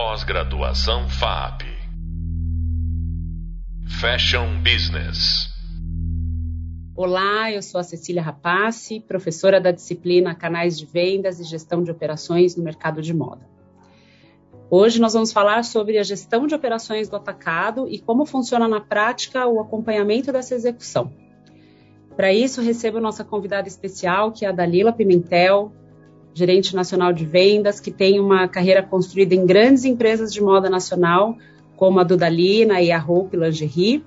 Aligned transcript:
Pós-graduação 0.00 1.08
FAP. 1.08 1.62
Fashion 4.00 4.62
Business. 4.62 5.48
Olá, 6.94 7.50
eu 7.50 7.60
sou 7.60 7.80
a 7.80 7.82
Cecília 7.82 8.22
Rapace, 8.22 9.00
professora 9.00 9.60
da 9.60 9.72
disciplina 9.72 10.36
Canais 10.36 10.78
de 10.78 10.86
Vendas 10.86 11.40
e 11.40 11.44
Gestão 11.44 11.82
de 11.82 11.90
Operações 11.90 12.54
no 12.54 12.62
Mercado 12.62 13.02
de 13.02 13.12
Moda. 13.12 13.44
Hoje 14.70 15.00
nós 15.00 15.14
vamos 15.14 15.32
falar 15.32 15.64
sobre 15.64 15.98
a 15.98 16.04
gestão 16.04 16.46
de 16.46 16.54
operações 16.54 17.08
do 17.08 17.16
atacado 17.16 17.88
e 17.88 17.98
como 17.98 18.24
funciona 18.24 18.68
na 18.68 18.80
prática 18.80 19.48
o 19.48 19.58
acompanhamento 19.60 20.30
dessa 20.30 20.54
execução. 20.54 21.12
Para 22.14 22.32
isso, 22.32 22.62
recebo 22.62 23.00
nossa 23.00 23.24
convidada 23.24 23.66
especial, 23.66 24.30
que 24.30 24.44
é 24.44 24.48
a 24.48 24.52
Dalila 24.52 24.92
Pimentel, 24.92 25.72
gerente 26.38 26.74
nacional 26.74 27.12
de 27.12 27.26
vendas, 27.26 27.80
que 27.80 27.90
tem 27.90 28.20
uma 28.20 28.46
carreira 28.46 28.82
construída 28.82 29.34
em 29.34 29.44
grandes 29.44 29.84
empresas 29.84 30.32
de 30.32 30.40
moda 30.40 30.70
nacional, 30.70 31.36
como 31.76 31.98
a 31.98 32.04
Dudalina 32.04 32.80
e 32.80 32.92
a 32.92 33.04
Hope 33.04 33.36
Lingerie, 33.36 34.04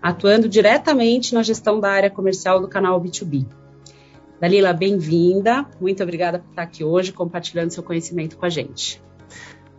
atuando 0.00 0.48
diretamente 0.48 1.34
na 1.34 1.42
gestão 1.42 1.78
da 1.78 1.90
área 1.90 2.10
comercial 2.10 2.60
do 2.60 2.68
canal 2.68 3.00
B2B. 3.00 3.46
Dalila, 4.40 4.72
bem-vinda. 4.72 5.66
Muito 5.80 6.02
obrigada 6.02 6.38
por 6.38 6.48
estar 6.48 6.62
aqui 6.62 6.82
hoje 6.84 7.12
compartilhando 7.12 7.70
seu 7.70 7.82
conhecimento 7.82 8.36
com 8.36 8.46
a 8.46 8.48
gente. 8.48 9.02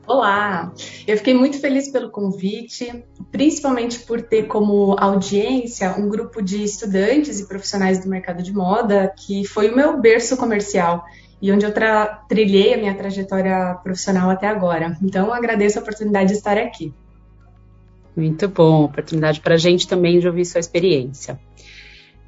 Olá, 0.05 0.73
eu 1.08 1.16
fiquei 1.17 1.33
muito 1.33 1.59
feliz 1.59 1.91
pelo 1.91 2.09
convite, 2.09 3.05
principalmente 3.31 3.99
por 3.99 4.21
ter 4.21 4.47
como 4.47 4.95
audiência 4.99 5.95
um 5.97 6.09
grupo 6.09 6.41
de 6.41 6.63
estudantes 6.63 7.39
e 7.39 7.47
profissionais 7.47 8.03
do 8.03 8.09
mercado 8.09 8.44
de 8.44 8.52
moda, 8.52 9.13
que 9.16 9.45
foi 9.45 9.69
o 9.69 9.75
meu 9.75 9.99
berço 10.02 10.35
comercial 10.35 11.05
e 11.41 11.52
onde 11.52 11.66
eu 11.66 11.73
trilhei 12.27 12.73
a 12.73 12.77
minha 12.77 12.95
trajetória 12.95 13.75
profissional 13.84 14.30
até 14.30 14.47
agora. 14.47 14.97
Então, 15.02 15.34
agradeço 15.34 15.80
a 15.80 15.81
oportunidade 15.81 16.30
de 16.30 16.38
estar 16.38 16.57
aqui. 16.57 16.93
Muito 18.16 18.47
bom, 18.50 18.83
oportunidade 18.83 19.39
para 19.39 19.53
a 19.53 19.58
gente 19.58 19.88
também 19.88 20.19
de 20.19 20.28
ouvir 20.28 20.45
sua 20.45 20.59
experiência. 20.59 21.39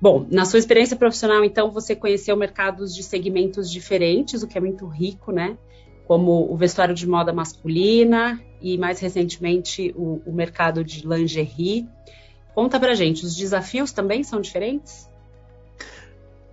Bom, 0.01 0.25
na 0.31 0.45
sua 0.45 0.57
experiência 0.57 0.95
profissional, 0.95 1.43
então, 1.43 1.69
você 1.69 1.95
conheceu 1.95 2.35
mercados 2.37 2.95
de 2.95 3.03
segmentos 3.03 3.69
diferentes, 3.69 4.41
o 4.41 4.47
que 4.47 4.57
é 4.57 4.61
muito 4.61 4.87
rico, 4.87 5.31
né? 5.31 5.57
Como 6.07 6.51
o 6.51 6.55
vestuário 6.55 6.95
de 6.95 7.07
moda 7.07 7.33
masculina 7.33 8.41
e, 8.61 8.77
mais 8.77 8.99
recentemente, 8.99 9.93
o, 9.95 10.21
o 10.25 10.31
mercado 10.31 10.83
de 10.83 11.05
lingerie. 11.05 11.87
Conta 12.55 12.79
pra 12.79 12.95
gente, 12.95 13.25
os 13.25 13.35
desafios 13.35 13.91
também 13.91 14.23
são 14.23 14.41
diferentes? 14.41 15.10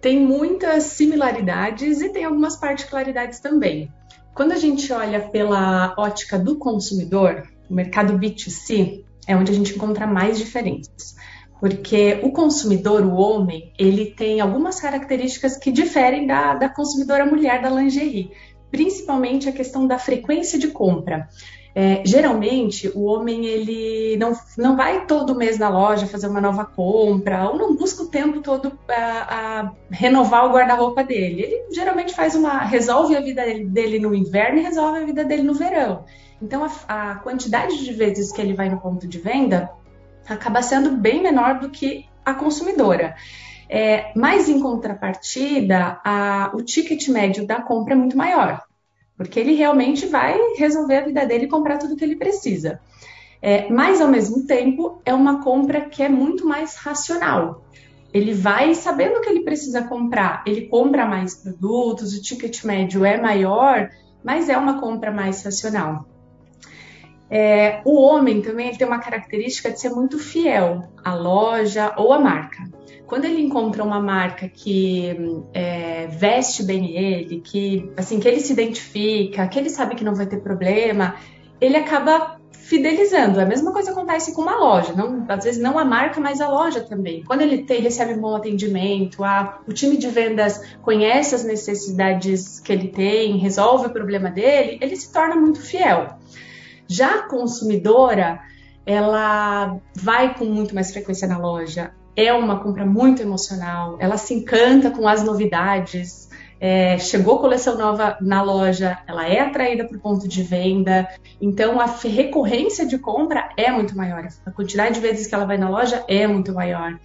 Tem 0.00 0.20
muitas 0.20 0.84
similaridades 0.84 2.00
e 2.00 2.10
tem 2.10 2.24
algumas 2.24 2.56
particularidades 2.56 3.40
também. 3.40 3.92
Quando 4.34 4.52
a 4.52 4.56
gente 4.56 4.92
olha 4.92 5.20
pela 5.20 5.94
ótica 5.98 6.38
do 6.38 6.56
consumidor, 6.56 7.48
o 7.68 7.74
mercado 7.74 8.18
B2C 8.18 9.04
é 9.26 9.36
onde 9.36 9.50
a 9.50 9.54
gente 9.54 9.74
encontra 9.74 10.06
mais 10.06 10.38
diferenças. 10.38 11.16
Porque 11.60 12.20
o 12.22 12.30
consumidor, 12.30 13.04
o 13.04 13.16
homem, 13.16 13.72
ele 13.76 14.12
tem 14.12 14.40
algumas 14.40 14.80
características 14.80 15.56
que 15.56 15.72
diferem 15.72 16.26
da, 16.26 16.54
da 16.54 16.68
consumidora 16.68 17.26
mulher 17.26 17.60
da 17.60 17.68
lingerie, 17.68 18.30
principalmente 18.70 19.48
a 19.48 19.52
questão 19.52 19.86
da 19.86 19.98
frequência 19.98 20.58
de 20.58 20.68
compra. 20.68 21.28
É, 21.74 22.02
geralmente, 22.04 22.90
o 22.94 23.04
homem 23.04 23.46
ele 23.46 24.16
não, 24.16 24.32
não 24.56 24.76
vai 24.76 25.06
todo 25.06 25.36
mês 25.36 25.58
na 25.58 25.68
loja 25.68 26.06
fazer 26.06 26.26
uma 26.26 26.40
nova 26.40 26.64
compra, 26.64 27.48
ou 27.48 27.56
não 27.56 27.76
busca 27.76 28.02
o 28.02 28.08
tempo 28.08 28.40
todo 28.40 28.76
a, 28.88 29.60
a 29.60 29.72
renovar 29.90 30.46
o 30.46 30.52
guarda-roupa 30.52 31.04
dele. 31.04 31.42
Ele 31.42 31.74
geralmente 31.74 32.14
faz 32.14 32.34
uma. 32.34 32.58
resolve 32.64 33.16
a 33.16 33.20
vida 33.20 33.42
dele 33.64 33.98
no 33.98 34.14
inverno 34.14 34.58
e 34.58 34.62
resolve 34.62 34.98
a 34.98 35.04
vida 35.04 35.24
dele 35.24 35.42
no 35.42 35.54
verão. 35.54 36.04
Então, 36.40 36.64
a, 36.64 36.70
a 37.10 37.14
quantidade 37.16 37.84
de 37.84 37.92
vezes 37.92 38.32
que 38.32 38.40
ele 38.40 38.54
vai 38.54 38.68
no 38.68 38.80
ponto 38.80 39.06
de 39.06 39.18
venda 39.18 39.70
acaba 40.28 40.62
sendo 40.62 40.90
bem 40.92 41.22
menor 41.22 41.58
do 41.58 41.70
que 41.70 42.06
a 42.24 42.34
consumidora. 42.34 43.14
É, 43.68 44.12
mas, 44.16 44.48
em 44.48 44.60
contrapartida, 44.60 46.00
a, 46.04 46.50
o 46.54 46.62
ticket 46.62 47.08
médio 47.08 47.46
da 47.46 47.60
compra 47.60 47.94
é 47.94 47.96
muito 47.96 48.16
maior 48.16 48.67
porque 49.18 49.40
ele 49.40 49.54
realmente 49.54 50.06
vai 50.06 50.38
resolver 50.56 50.98
a 50.98 51.04
vida 51.04 51.26
dele 51.26 51.46
e 51.46 51.48
comprar 51.48 51.76
tudo 51.76 51.96
que 51.96 52.04
ele 52.04 52.14
precisa. 52.14 52.80
É, 53.42 53.68
mas, 53.68 54.00
ao 54.00 54.08
mesmo 54.08 54.46
tempo, 54.46 55.02
é 55.04 55.12
uma 55.12 55.42
compra 55.42 55.80
que 55.82 56.02
é 56.02 56.08
muito 56.08 56.46
mais 56.46 56.76
racional. 56.76 57.64
Ele 58.14 58.32
vai 58.32 58.74
sabendo 58.74 59.20
que 59.20 59.28
ele 59.28 59.42
precisa 59.42 59.82
comprar, 59.82 60.42
ele 60.46 60.68
compra 60.68 61.04
mais 61.04 61.34
produtos, 61.34 62.16
o 62.16 62.22
ticket 62.22 62.64
médio 62.64 63.04
é 63.04 63.20
maior, 63.20 63.90
mas 64.24 64.48
é 64.48 64.56
uma 64.56 64.80
compra 64.80 65.10
mais 65.10 65.42
racional. 65.42 66.06
É, 67.28 67.82
o 67.84 68.00
homem 68.00 68.40
também 68.40 68.74
tem 68.74 68.86
uma 68.86 69.00
característica 69.00 69.70
de 69.70 69.78
ser 69.78 69.90
muito 69.90 70.18
fiel 70.18 70.84
à 71.04 71.14
loja 71.14 71.92
ou 71.98 72.12
à 72.12 72.18
marca 72.18 72.77
quando 73.08 73.24
ele 73.24 73.40
encontra 73.40 73.82
uma 73.82 74.00
marca 74.00 74.46
que 74.48 75.16
é, 75.54 76.06
veste 76.08 76.62
bem 76.62 76.94
ele, 76.94 77.40
que 77.40 77.90
assim 77.96 78.20
que 78.20 78.28
ele 78.28 78.38
se 78.38 78.52
identifica, 78.52 79.48
que 79.48 79.58
ele 79.58 79.70
sabe 79.70 79.94
que 79.94 80.04
não 80.04 80.14
vai 80.14 80.26
ter 80.26 80.42
problema, 80.42 81.16
ele 81.58 81.76
acaba 81.76 82.38
fidelizando. 82.52 83.40
A 83.40 83.46
mesma 83.46 83.72
coisa 83.72 83.92
acontece 83.92 84.34
com 84.34 84.42
uma 84.42 84.56
loja, 84.56 84.92
não, 84.92 85.24
às 85.26 85.42
vezes 85.42 85.60
não 85.60 85.78
a 85.78 85.86
marca, 85.86 86.20
mas 86.20 86.38
a 86.38 86.50
loja 86.50 86.82
também. 86.82 87.24
Quando 87.24 87.40
ele 87.40 87.64
tem, 87.64 87.80
recebe 87.80 88.12
um 88.12 88.20
bom 88.20 88.36
atendimento, 88.36 89.24
a, 89.24 89.58
o 89.66 89.72
time 89.72 89.96
de 89.96 90.08
vendas 90.08 90.62
conhece 90.82 91.34
as 91.34 91.44
necessidades 91.44 92.60
que 92.60 92.70
ele 92.70 92.88
tem, 92.88 93.38
resolve 93.38 93.86
o 93.86 93.90
problema 93.90 94.30
dele, 94.30 94.78
ele 94.82 94.94
se 94.94 95.10
torna 95.10 95.34
muito 95.34 95.62
fiel. 95.62 96.18
Já 96.86 97.20
a 97.20 97.22
consumidora, 97.22 98.38
ela 98.84 99.78
vai 99.94 100.34
com 100.34 100.44
muito 100.44 100.74
mais 100.74 100.92
frequência 100.92 101.26
na 101.26 101.38
loja, 101.38 101.94
é 102.18 102.32
uma 102.32 102.58
compra 102.58 102.84
muito 102.84 103.22
emocional, 103.22 103.96
ela 104.00 104.16
se 104.16 104.34
encanta 104.34 104.90
com 104.90 105.06
as 105.06 105.22
novidades. 105.22 106.28
É, 106.60 106.98
chegou 106.98 107.38
coleção 107.38 107.78
nova 107.78 108.18
na 108.20 108.42
loja, 108.42 108.98
ela 109.06 109.24
é 109.28 109.38
atraída 109.38 109.86
para 109.86 109.96
o 109.96 110.00
ponto 110.00 110.26
de 110.26 110.42
venda, 110.42 111.08
então 111.40 111.80
a 111.80 111.86
recorrência 111.86 112.84
de 112.84 112.98
compra 112.98 113.50
é 113.56 113.70
muito 113.70 113.96
maior, 113.96 114.26
a 114.44 114.50
quantidade 114.50 114.96
de 114.96 115.00
vezes 115.00 115.28
que 115.28 115.34
ela 115.36 115.44
vai 115.44 115.56
na 115.56 115.70
loja 115.70 116.04
é 116.08 116.26
muito 116.26 116.52
maior. 116.52 116.98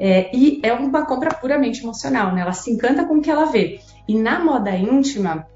É, 0.00 0.28
e 0.36 0.60
é 0.64 0.72
uma 0.72 1.06
compra 1.06 1.32
puramente 1.32 1.80
emocional, 1.80 2.34
né? 2.34 2.40
Ela 2.40 2.52
se 2.52 2.72
encanta 2.72 3.04
com 3.04 3.18
o 3.18 3.20
que 3.20 3.30
ela 3.30 3.44
vê. 3.44 3.78
E 4.08 4.16
na 4.16 4.40
moda 4.40 4.70
íntima, 4.70 5.46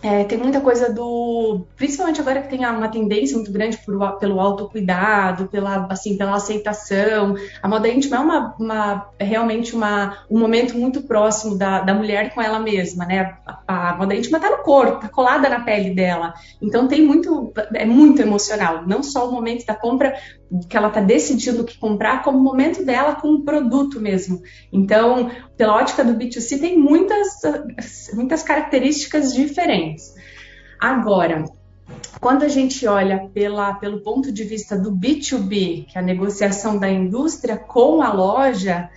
é, 0.00 0.22
tem 0.24 0.38
muita 0.38 0.60
coisa 0.60 0.92
do. 0.92 1.66
Principalmente 1.76 2.20
agora 2.20 2.42
que 2.42 2.48
tem 2.48 2.64
uma 2.64 2.88
tendência 2.88 3.36
muito 3.36 3.50
grande 3.50 3.78
por, 3.78 4.18
pelo 4.18 4.40
autocuidado, 4.40 5.48
pela, 5.48 5.86
assim, 5.90 6.16
pela 6.16 6.36
aceitação. 6.36 7.34
A 7.60 7.68
moda 7.68 7.88
íntima 7.88 8.16
é 8.16 8.20
uma, 8.20 8.54
uma 8.58 9.10
é 9.18 9.24
realmente 9.24 9.74
uma, 9.74 10.18
um 10.30 10.38
momento 10.38 10.76
muito 10.78 11.02
próximo 11.02 11.58
da, 11.58 11.80
da 11.80 11.94
mulher 11.94 12.32
com 12.32 12.40
ela 12.40 12.60
mesma, 12.60 13.06
né? 13.06 13.38
A, 13.66 13.90
a 13.90 13.96
moda 13.96 14.14
íntima 14.14 14.38
está 14.38 14.50
no 14.50 14.62
corpo, 14.62 14.96
está 14.96 15.08
colada 15.08 15.48
na 15.48 15.60
pele 15.60 15.90
dela. 15.90 16.32
Então 16.62 16.86
tem 16.86 17.04
muito. 17.04 17.52
É 17.74 17.84
muito 17.84 18.22
emocional. 18.22 18.86
Não 18.86 19.02
só 19.02 19.28
o 19.28 19.32
momento 19.32 19.66
da 19.66 19.74
compra, 19.74 20.14
que 20.68 20.76
ela 20.76 20.88
está 20.88 21.00
decidindo 21.00 21.62
o 21.62 21.64
que 21.64 21.78
comprar, 21.78 22.22
como 22.22 22.38
momento 22.38 22.84
dela 22.84 23.14
com 23.14 23.28
o 23.28 23.42
produto 23.42 24.00
mesmo. 24.00 24.42
Então, 24.72 25.30
pela 25.56 25.76
ótica 25.76 26.04
do 26.04 26.14
B2C, 26.14 26.60
tem 26.60 26.78
muitas, 26.78 27.40
muitas 28.14 28.42
características 28.42 29.34
diferentes. 29.34 30.14
Agora, 30.80 31.44
quando 32.20 32.44
a 32.44 32.48
gente 32.48 32.86
olha 32.86 33.28
pela, 33.32 33.74
pelo 33.74 34.00
ponto 34.00 34.32
de 34.32 34.44
vista 34.44 34.76
do 34.76 34.92
B2B, 34.92 35.86
que 35.86 35.96
é 35.96 36.00
a 36.00 36.04
negociação 36.04 36.78
da 36.78 36.88
indústria 36.88 37.56
com 37.56 38.00
a 38.02 38.12
loja, 38.12 38.88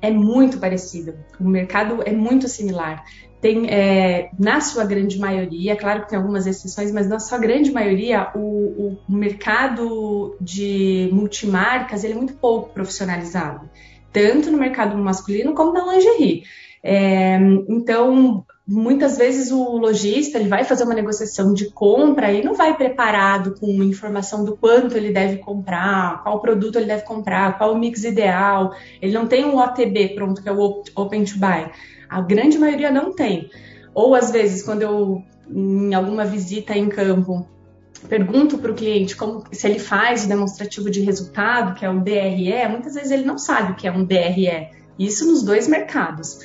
é 0.00 0.10
muito 0.10 0.58
parecido. 0.58 1.14
O 1.38 1.44
mercado 1.44 2.02
é 2.04 2.12
muito 2.12 2.48
similar 2.48 3.04
tem, 3.40 3.70
é, 3.70 4.30
na 4.38 4.60
sua 4.60 4.84
grande 4.84 5.18
maioria, 5.18 5.74
claro 5.74 6.02
que 6.02 6.10
tem 6.10 6.18
algumas 6.18 6.46
exceções, 6.46 6.92
mas 6.92 7.08
na 7.08 7.18
sua 7.18 7.38
grande 7.38 7.72
maioria, 7.72 8.28
o, 8.34 8.98
o 9.08 9.12
mercado 9.12 10.36
de 10.40 11.08
multimarcas 11.12 12.04
ele 12.04 12.12
é 12.12 12.16
muito 12.16 12.34
pouco 12.34 12.68
profissionalizado, 12.68 13.68
tanto 14.12 14.50
no 14.50 14.58
mercado 14.58 14.96
masculino 14.98 15.54
como 15.54 15.72
na 15.72 15.92
lingerie. 15.92 16.42
É, 16.82 17.38
então, 17.68 18.44
muitas 18.66 19.18
vezes 19.18 19.50
o 19.50 19.76
lojista 19.76 20.38
ele 20.38 20.48
vai 20.48 20.64
fazer 20.64 20.84
uma 20.84 20.94
negociação 20.94 21.52
de 21.52 21.70
compra 21.70 22.32
e 22.32 22.44
não 22.44 22.54
vai 22.54 22.76
preparado 22.76 23.54
com 23.58 23.82
informação 23.82 24.44
do 24.44 24.56
quanto 24.56 24.96
ele 24.96 25.12
deve 25.12 25.38
comprar, 25.38 26.22
qual 26.22 26.40
produto 26.40 26.76
ele 26.76 26.86
deve 26.86 27.02
comprar, 27.04 27.58
qual 27.58 27.72
o 27.72 27.78
mix 27.78 28.04
ideal. 28.04 28.72
Ele 29.00 29.12
não 29.12 29.26
tem 29.26 29.44
um 29.44 29.58
OTB 29.58 30.10
pronto, 30.14 30.42
que 30.42 30.48
é 30.48 30.52
o 30.52 30.82
Open 30.94 31.24
to 31.24 31.38
Buy. 31.38 31.70
A 32.10 32.20
grande 32.20 32.58
maioria 32.58 32.90
não 32.90 33.14
tem. 33.14 33.48
Ou 33.94 34.14
às 34.14 34.30
vezes, 34.30 34.62
quando 34.62 34.82
eu, 34.82 35.22
em 35.48 35.94
alguma 35.94 36.24
visita 36.24 36.76
em 36.76 36.88
campo, 36.88 37.46
pergunto 38.08 38.58
para 38.58 38.72
o 38.72 38.74
cliente 38.74 39.16
como, 39.16 39.44
se 39.52 39.66
ele 39.66 39.78
faz 39.78 40.24
o 40.24 40.28
demonstrativo 40.28 40.90
de 40.90 41.00
resultado, 41.00 41.74
que 41.74 41.84
é 41.84 41.90
o 41.90 42.00
DRE, 42.00 42.68
muitas 42.68 42.94
vezes 42.94 43.10
ele 43.10 43.24
não 43.24 43.38
sabe 43.38 43.72
o 43.72 43.74
que 43.76 43.86
é 43.86 43.92
um 43.92 44.04
DRE. 44.04 44.68
Isso 44.98 45.26
nos 45.26 45.42
dois 45.42 45.68
mercados. 45.68 46.38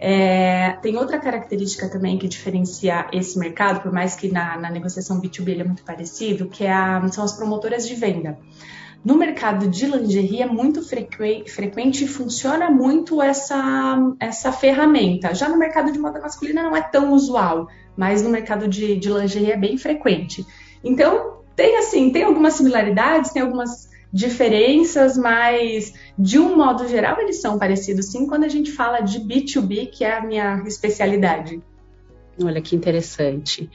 É, 0.00 0.76
tem 0.80 0.96
outra 0.96 1.18
característica 1.18 1.88
também 1.88 2.16
que 2.18 2.28
diferencia 2.28 3.08
esse 3.12 3.36
mercado, 3.38 3.82
por 3.82 3.92
mais 3.92 4.14
que 4.14 4.30
na, 4.30 4.56
na 4.56 4.70
negociação 4.70 5.20
B2B 5.20 5.48
ele 5.48 5.62
é 5.62 5.64
muito 5.64 5.82
parecido, 5.82 6.48
que 6.48 6.64
é 6.64 6.72
a, 6.72 7.06
são 7.08 7.24
as 7.24 7.32
promotoras 7.32 7.86
de 7.86 7.94
venda. 7.94 8.38
No 9.04 9.16
mercado 9.16 9.68
de 9.68 9.86
lingerie 9.86 10.42
é 10.42 10.46
muito 10.46 10.82
frequente 10.82 12.04
e 12.04 12.08
funciona 12.08 12.68
muito 12.68 13.22
essa, 13.22 13.96
essa 14.18 14.50
ferramenta. 14.52 15.34
Já 15.34 15.48
no 15.48 15.56
mercado 15.56 15.92
de 15.92 15.98
moda 15.98 16.20
masculina 16.20 16.62
não 16.62 16.76
é 16.76 16.82
tão 16.82 17.12
usual, 17.12 17.68
mas 17.96 18.22
no 18.22 18.28
mercado 18.28 18.66
de, 18.66 18.96
de 18.96 19.08
lingerie 19.08 19.52
é 19.52 19.56
bem 19.56 19.78
frequente. 19.78 20.44
Então, 20.82 21.38
tem 21.54 21.78
assim, 21.78 22.10
tem 22.10 22.24
algumas 22.24 22.54
similaridades, 22.54 23.32
tem 23.32 23.42
algumas 23.42 23.88
diferenças, 24.12 25.16
mas 25.16 25.92
de 26.18 26.38
um 26.38 26.56
modo 26.56 26.88
geral 26.88 27.20
eles 27.20 27.40
são 27.40 27.58
parecidos 27.58 28.06
sim 28.06 28.26
quando 28.26 28.44
a 28.44 28.48
gente 28.48 28.72
fala 28.72 29.00
de 29.00 29.20
B2B, 29.20 29.90
que 29.90 30.04
é 30.04 30.16
a 30.16 30.24
minha 30.24 30.62
especialidade. 30.66 31.62
Olha 32.42 32.60
que 32.60 32.74
interessante. 32.74 33.70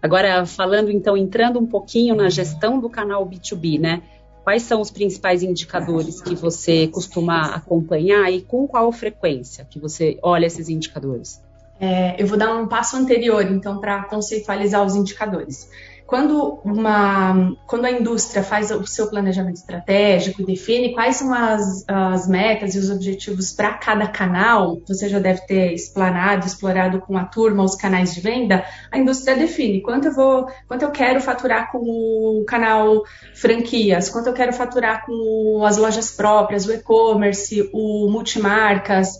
Agora, 0.00 0.44
falando 0.46 0.90
então, 0.90 1.16
entrando 1.16 1.58
um 1.58 1.66
pouquinho 1.66 2.14
na 2.14 2.28
gestão 2.28 2.78
do 2.78 2.88
canal 2.88 3.26
B2B, 3.26 3.80
né? 3.80 4.02
Quais 4.44 4.62
são 4.62 4.82
os 4.82 4.90
principais 4.90 5.42
indicadores 5.42 6.20
que 6.20 6.34
você 6.34 6.86
costuma 6.86 7.54
acompanhar 7.54 8.30
e 8.30 8.42
com 8.42 8.68
qual 8.68 8.92
frequência 8.92 9.66
que 9.68 9.80
você 9.80 10.18
olha 10.22 10.44
esses 10.44 10.68
indicadores? 10.68 11.42
É, 11.80 12.22
eu 12.22 12.26
vou 12.26 12.36
dar 12.36 12.54
um 12.54 12.68
passo 12.68 12.96
anterior, 12.96 13.42
então, 13.50 13.80
para 13.80 14.04
conceitualizar 14.04 14.84
os 14.84 14.94
indicadores. 14.94 15.68
Quando, 16.06 16.60
uma, 16.62 17.56
quando 17.66 17.86
a 17.86 17.90
indústria 17.90 18.42
faz 18.42 18.70
o 18.70 18.86
seu 18.86 19.08
planejamento 19.08 19.56
estratégico 19.56 20.42
e 20.42 20.44
define 20.44 20.92
quais 20.92 21.16
são 21.16 21.32
as, 21.32 21.82
as 21.88 22.28
metas 22.28 22.74
e 22.74 22.78
os 22.78 22.90
objetivos 22.90 23.52
para 23.52 23.72
cada 23.72 24.06
canal, 24.06 24.78
você 24.86 25.08
já 25.08 25.18
deve 25.18 25.40
ter 25.46 25.72
explanado, 25.72 26.46
explorado 26.46 27.00
com 27.00 27.16
a 27.16 27.24
turma 27.24 27.64
os 27.64 27.74
canais 27.74 28.14
de 28.14 28.20
venda, 28.20 28.64
a 28.92 28.98
indústria 28.98 29.34
define 29.34 29.80
quanto 29.80 30.08
eu 30.08 30.12
vou, 30.12 30.46
quanto 30.68 30.82
eu 30.82 30.90
quero 30.90 31.22
faturar 31.22 31.72
com 31.72 31.78
o 31.78 32.44
canal 32.44 33.02
franquias, 33.34 34.10
quanto 34.10 34.26
eu 34.26 34.34
quero 34.34 34.52
faturar 34.52 35.06
com 35.06 35.64
as 35.64 35.78
lojas 35.78 36.10
próprias, 36.10 36.66
o 36.66 36.72
e-commerce, 36.72 37.70
o 37.72 38.10
multimarcas. 38.10 39.18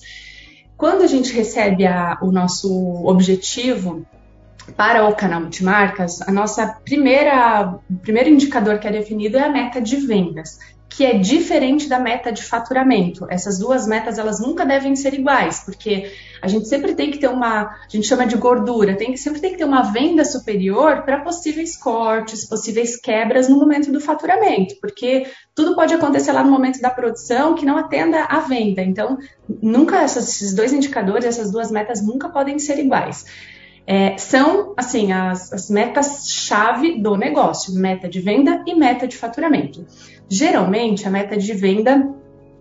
Quando 0.77 1.03
a 1.03 1.07
gente 1.07 1.33
recebe 1.33 1.87
a, 1.87 2.19
o 2.21 2.31
nosso 2.31 3.07
objetivo, 3.07 4.05
para 4.77 5.09
o 5.09 5.15
canal 5.15 5.41
multimarcas, 5.41 6.21
a 6.23 6.33
nossa 6.33 6.67
primeira, 6.85 7.79
primeiro 8.03 8.31
indicador 8.31 8.79
que 8.79 8.89
é 8.89 8.93
definido 8.93 9.37
é 9.37 9.45
a 9.45 9.51
meta 9.51 9.81
de 9.81 9.97
vendas, 9.97 10.59
que 10.89 11.05
é 11.05 11.19
diferente 11.19 11.89
da 11.89 11.99
meta 11.99 12.33
de 12.33 12.43
faturamento. 12.43 13.27
Essas 13.29 13.59
duas 13.59 13.87
metas 13.87 14.17
elas 14.17 14.41
nunca 14.41 14.65
devem 14.65 14.95
ser 14.95 15.13
iguais, 15.13 15.61
porque 15.65 16.13
a 16.41 16.47
gente 16.47 16.69
sempre 16.69 16.95
tem 16.95 17.11
que 17.11 17.19
ter 17.19 17.29
uma, 17.29 17.63
a 17.63 17.89
gente 17.89 18.07
chama 18.07 18.27
de 18.27 18.37
gordura, 18.37 18.97
tem 18.97 19.11
que 19.11 19.19
sempre 19.19 19.41
tem 19.41 19.53
que 19.53 19.59
ter 19.59 19.65
uma 19.65 19.83
venda 19.93 20.25
superior 20.25 21.03
para 21.03 21.21
possíveis 21.21 21.77
cortes, 21.77 22.49
possíveis 22.49 22.97
quebras 22.97 23.49
no 23.49 23.59
momento 23.59 23.91
do 23.91 24.01
faturamento, 24.01 24.77
porque 24.81 25.27
tudo 25.55 25.75
pode 25.75 25.93
acontecer 25.93 26.33
lá 26.33 26.45
no 26.45 26.51
momento 26.51 26.81
da 26.81 26.91
produção 26.91 27.55
que 27.55 27.67
não 27.67 27.77
atenda 27.77 28.25
à 28.25 28.41
venda. 28.41 28.83
Então, 28.83 29.19
nunca 29.61 30.05
esses 30.05 30.55
dois 30.55 30.73
indicadores, 30.73 31.25
essas 31.25 31.51
duas 31.51 31.71
metas 31.71 32.07
nunca 32.07 32.29
podem 32.29 32.59
ser 32.59 32.79
iguais 32.79 33.25
é, 33.87 34.17
são 34.17 34.73
assim 34.77 35.13
as, 35.13 35.53
as 35.53 35.69
metas-chave 35.69 37.01
do 37.01 37.17
negócio: 37.17 37.75
meta 37.75 38.09
de 38.09 38.21
venda 38.21 38.63
e 38.67 38.75
meta 38.75 39.07
de 39.07 39.17
faturamento. 39.17 39.87
Geralmente, 40.29 41.07
a 41.07 41.11
meta 41.11 41.37
de 41.37 41.53
venda 41.53 42.15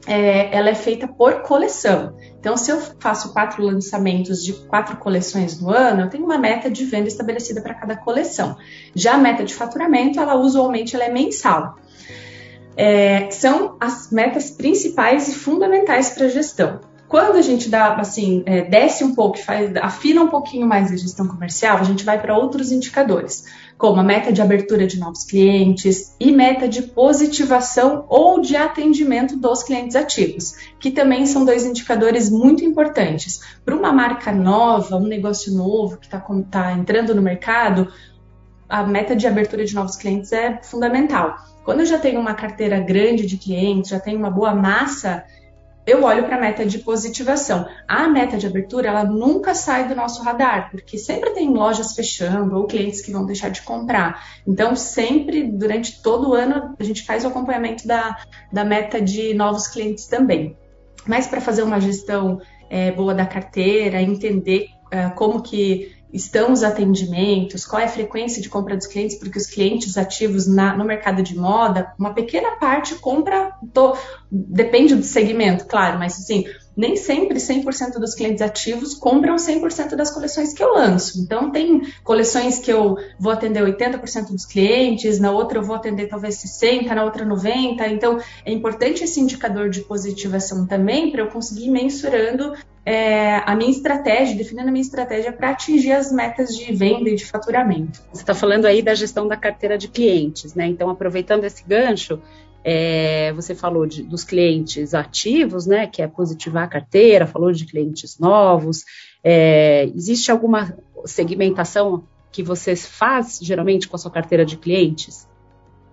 é, 0.06 0.56
ela 0.56 0.70
é 0.70 0.76
feita 0.76 1.08
por 1.08 1.42
coleção. 1.42 2.16
Então, 2.40 2.58
se 2.58 2.72
eu 2.72 2.80
faço 3.00 3.32
quatro 3.32 3.64
lançamentos 3.64 4.44
de 4.44 4.54
quatro 4.68 4.98
coleções 4.98 5.62
no 5.62 5.70
ano, 5.70 6.02
eu 6.02 6.10
tenho 6.10 6.26
uma 6.26 6.38
meta 6.38 6.70
de 6.70 6.84
venda 6.84 7.08
estabelecida 7.08 7.62
para 7.62 7.74
cada 7.74 7.96
coleção. 7.96 8.58
Já 8.94 9.14
a 9.14 9.18
meta 9.18 9.44
de 9.46 9.54
faturamento, 9.54 10.20
ela 10.20 10.36
usualmente 10.36 10.96
ela 10.96 11.06
é 11.06 11.10
mensal. 11.10 11.78
É, 12.76 13.30
são 13.32 13.78
as 13.80 14.12
metas 14.12 14.50
principais 14.50 15.30
e 15.30 15.36
fundamentais 15.36 16.10
para 16.10 16.26
a 16.26 16.30
gestão. 16.30 16.82
Quando 17.14 17.36
a 17.36 17.44
gente 17.44 17.70
dá, 17.70 17.94
assim, 17.94 18.42
é, 18.44 18.64
desce 18.64 19.04
um 19.04 19.14
pouco, 19.14 19.38
faz, 19.38 19.72
afina 19.76 20.24
um 20.24 20.30
pouquinho 20.30 20.66
mais 20.66 20.92
a 20.92 20.98
gestão 20.98 21.28
comercial, 21.28 21.78
a 21.78 21.84
gente 21.84 22.04
vai 22.04 22.20
para 22.20 22.36
outros 22.36 22.72
indicadores, 22.72 23.46
como 23.78 24.00
a 24.00 24.04
meta 24.04 24.34
de 24.34 24.42
abertura 24.42 24.88
de 24.88 24.98
novos 24.98 25.24
clientes 25.24 26.16
e 26.20 26.32
meta 26.32 26.68
de 26.68 26.82
positivação 26.82 28.04
ou 28.10 28.42
de 28.42 28.56
atendimento 28.56 29.38
dos 29.38 29.62
clientes 29.62 29.96
ativos, 29.96 30.56
que 30.80 30.90
também 30.90 31.28
são 31.28 31.46
dois 31.46 31.68
indicadores 31.68 32.32
muito 32.32 32.66
importantes. 32.66 33.42
Para 33.64 33.76
uma 33.76 33.94
marca 33.94 34.32
nova, 34.32 34.98
um 34.98 35.06
negócio 35.06 35.54
novo 35.54 35.98
que 35.98 36.08
está 36.08 36.20
tá 36.50 36.72
entrando 36.72 37.14
no 37.14 37.22
mercado, 37.22 37.94
a 38.68 38.82
meta 38.82 39.16
de 39.16 39.28
abertura 39.28 39.64
de 39.64 39.76
novos 39.76 39.96
clientes 39.96 40.32
é 40.32 40.60
fundamental. 40.64 41.36
Quando 41.64 41.82
eu 41.82 41.86
já 41.86 42.00
tenho 42.00 42.20
uma 42.20 42.34
carteira 42.34 42.80
grande 42.80 43.28
de 43.28 43.38
clientes, 43.38 43.92
já 43.92 44.00
tenho 44.00 44.18
uma 44.18 44.32
boa 44.32 44.56
massa 44.56 45.24
eu 45.86 46.04
olho 46.04 46.24
para 46.24 46.38
a 46.38 46.40
meta 46.40 46.66
de 46.66 46.80
positivação. 46.80 47.68
A 47.88 48.08
meta 48.08 48.38
de 48.38 48.48
abertura, 48.48 48.88
ela 48.88 49.04
nunca 49.04 49.54
sai 49.54 49.88
do 49.88 49.96
nosso 49.96 50.24
radar, 50.24 50.72
porque 50.72 50.98
sempre 50.98 51.32
tem 51.32 51.50
lojas 51.50 51.94
fechando 51.94 52.56
ou 52.56 52.66
clientes 52.66 53.02
que 53.02 53.12
vão 53.12 53.26
deixar 53.26 53.50
de 53.50 53.62
comprar. 53.62 54.24
Então, 54.48 54.76
sempre, 54.76 55.44
durante 55.44 56.02
todo 56.02 56.30
o 56.30 56.34
ano, 56.34 56.76
a 56.80 56.84
gente 56.84 57.04
faz 57.04 57.26
o 57.26 57.28
acompanhamento 57.28 57.86
da, 57.86 58.18
da 58.52 58.64
meta 58.64 59.02
de 59.02 59.34
novos 59.34 59.68
clientes 59.68 60.06
também. 60.06 60.58
Mas 61.06 61.28
para 61.28 61.42
fazer 61.42 61.64
uma 61.64 61.82
gestão 61.82 62.40
é, 62.70 62.92
boa 62.92 63.14
da 63.14 63.26
carteira, 63.26 64.02
entender 64.02 64.68
é, 64.90 65.10
como 65.10 65.42
que 65.42 65.92
estão 66.14 66.54
os 66.54 66.64
atendimentos, 66.64 67.66
qual 67.66 67.82
é 67.82 67.86
a 67.86 67.90
frequência 67.90 68.42
de 68.42 68.48
compra 68.48 68.78
dos 68.78 68.86
clientes, 68.86 69.18
porque 69.18 69.38
os 69.38 69.48
clientes 69.48 69.98
ativos 69.98 70.46
na, 70.46 70.78
no 70.78 70.86
mercado 70.86 71.24
de 71.24 71.36
moda, 71.36 71.92
uma 71.98 72.14
pequena 72.14 72.58
parte 72.58 72.96
compra, 72.96 73.52
to, 73.74 73.98
depende 74.32 74.96
do 74.96 75.04
segmento, 75.04 75.66
claro, 75.66 75.98
mas 75.98 76.14
assim, 76.20 76.46
nem 76.76 76.96
sempre 76.96 77.38
100% 77.38 78.00
dos 78.00 78.16
clientes 78.16 78.42
ativos 78.42 78.94
compram 78.94 79.36
100% 79.36 79.96
das 79.96 80.12
coleções 80.12 80.54
que 80.54 80.64
eu 80.64 80.74
lanço. 80.74 81.20
Então, 81.22 81.52
tem 81.52 81.82
coleções 82.04 82.60
que 82.60 82.72
eu 82.72 82.98
vou 83.20 83.32
atender 83.32 83.64
80% 83.64 84.32
dos 84.32 84.46
clientes, 84.46 85.20
na 85.20 85.32
outra 85.32 85.60
eu 85.60 85.64
vou 85.64 85.76
atender 85.76 86.08
talvez 86.08 86.36
60%, 86.36 86.88
na 86.88 87.04
outra 87.04 87.26
90%. 87.26 87.92
Então, 87.92 88.20
é 88.46 88.52
importante 88.52 89.04
esse 89.04 89.20
indicador 89.20 89.70
de 89.70 89.82
positivação 89.82 90.66
também 90.66 91.12
para 91.12 91.22
eu 91.22 91.28
conseguir 91.28 91.66
ir 91.66 91.72
mensurando 91.72 92.54
é, 92.86 93.38
a 93.46 93.56
minha 93.56 93.72
estratégia, 93.72 94.36
definindo 94.36 94.68
a 94.68 94.72
minha 94.72 94.82
estratégia 94.82 95.32
para 95.32 95.52
atingir 95.52 95.94
as 95.94 96.12
metas 96.12 96.56
de 96.56 96.74
venda 96.74 97.10
e 97.10 97.16
de 97.16 97.26
faturamento. 97.26 98.02
Você 98.12 98.24
está 98.24 98.34
falando 98.34 98.66
aí 98.66 98.82
da 98.82 98.94
gestão 98.94 99.28
da 99.28 99.38
carteira 99.38 99.78
de 99.78 99.88
clientes, 99.88 100.54
né? 100.54 100.68
Então, 100.68 100.90
aproveitando 100.90 101.46
esse 101.46 101.64
gancho, 101.66 102.22
é, 102.64 103.34
você 103.34 103.54
falou 103.54 103.86
de, 103.86 104.04
dos 104.04 104.24
clientes 104.24 104.94
ativos, 104.94 105.66
né? 105.66 105.88
Que 105.88 106.02
é 106.02 106.08
positivar 106.08 106.64
a 106.64 106.68
carteira, 106.68 107.28
falou 107.28 107.52
de 107.52 107.66
clientes 107.66 108.18
novos. 108.18 108.84
É, 109.24 109.86
existe 109.96 110.32
alguma 110.32 110.78
segmentação 111.06 112.08
que 112.32 112.42
você 112.42 112.76
faz 112.76 113.40
geralmente 113.42 113.88
com 113.88 113.96
a 113.96 114.00
sua 114.00 114.12
carteira 114.12 114.46
de 114.46 114.58
clientes? 114.58 115.28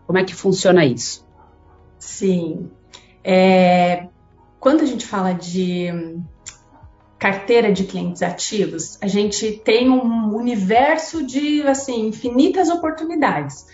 Como 0.06 0.18
é 0.18 0.24
que 0.24 0.34
funciona 0.34 0.84
isso? 0.84 1.26
Sim. 1.98 2.70
É, 3.22 4.08
quando 4.58 4.82
a 4.82 4.86
gente 4.86 5.06
fala 5.06 5.32
de 5.32 6.18
carteira 7.18 7.70
de 7.70 7.84
clientes 7.84 8.22
ativos, 8.22 8.98
a 9.02 9.06
gente 9.06 9.52
tem 9.52 9.90
um 9.90 10.34
universo 10.34 11.24
de 11.24 11.62
assim 11.62 12.06
infinitas 12.06 12.70
oportunidades. 12.70 13.66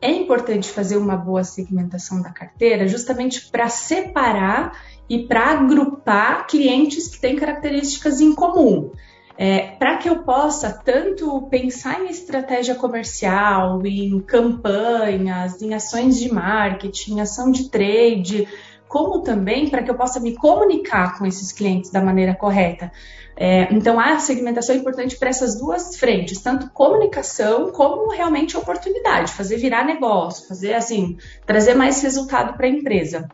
É 0.00 0.10
importante 0.10 0.70
fazer 0.70 0.96
uma 0.96 1.16
boa 1.16 1.44
segmentação 1.44 2.22
da 2.22 2.30
carteira 2.30 2.88
justamente 2.88 3.50
para 3.50 3.68
separar 3.68 4.72
e 5.08 5.26
para 5.26 5.50
agrupar 5.50 6.46
clientes 6.46 7.08
que 7.08 7.20
têm 7.20 7.36
características 7.36 8.20
em 8.20 8.34
comum. 8.34 8.92
É, 9.36 9.74
para 9.78 9.96
que 9.96 10.08
eu 10.08 10.22
possa 10.22 10.70
tanto 10.70 11.48
pensar 11.48 12.02
em 12.02 12.10
estratégia 12.10 12.74
comercial, 12.74 13.84
em 13.86 14.20
campanhas, 14.20 15.62
em 15.62 15.72
ações 15.72 16.18
de 16.18 16.30
marketing, 16.30 17.20
ação 17.20 17.50
de 17.50 17.70
trade, 17.70 18.46
como 18.90 19.20
também 19.20 19.70
para 19.70 19.84
que 19.84 19.90
eu 19.90 19.94
possa 19.94 20.18
me 20.18 20.34
comunicar 20.34 21.16
com 21.16 21.24
esses 21.24 21.52
clientes 21.52 21.92
da 21.92 22.02
maneira 22.02 22.34
correta. 22.34 22.90
É, 23.36 23.72
então, 23.72 24.00
a 24.00 24.18
segmentação 24.18 24.74
é 24.74 24.78
importante 24.78 25.16
para 25.16 25.28
essas 25.28 25.56
duas 25.56 25.96
frentes, 25.96 26.42
tanto 26.42 26.68
comunicação 26.70 27.70
como 27.70 28.10
realmente 28.10 28.56
oportunidade, 28.56 29.32
fazer 29.32 29.58
virar 29.58 29.84
negócio, 29.84 30.48
fazer 30.48 30.74
assim, 30.74 31.16
trazer 31.46 31.74
mais 31.74 32.02
resultado 32.02 32.56
para 32.56 32.66
a 32.66 32.68
empresa. 32.68 33.28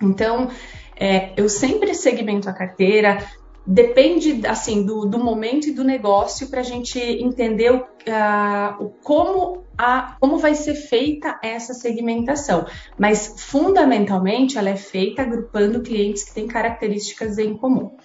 Então, 0.00 0.48
é, 0.96 1.32
eu 1.36 1.48
sempre 1.48 1.94
segmento 1.94 2.48
a 2.48 2.52
carteira, 2.52 3.26
depende 3.66 4.46
assim 4.46 4.86
do, 4.86 5.04
do 5.04 5.18
momento 5.18 5.66
e 5.66 5.72
do 5.72 5.82
negócio 5.82 6.46
para 6.48 6.60
a 6.60 6.64
gente 6.64 7.00
entender 7.00 7.72
o, 7.72 7.78
uh, 7.78 8.88
como, 9.02 9.64
a, 9.82 10.16
como 10.20 10.38
vai 10.38 10.54
ser 10.54 10.74
feita 10.74 11.38
essa 11.42 11.74
segmentação. 11.74 12.66
Mas 12.96 13.34
fundamentalmente 13.36 14.56
ela 14.56 14.70
é 14.70 14.76
feita 14.76 15.22
agrupando 15.22 15.82
clientes 15.82 16.22
que 16.22 16.32
têm 16.32 16.46
características 16.46 17.36
em 17.38 17.56
comum. 17.56 17.96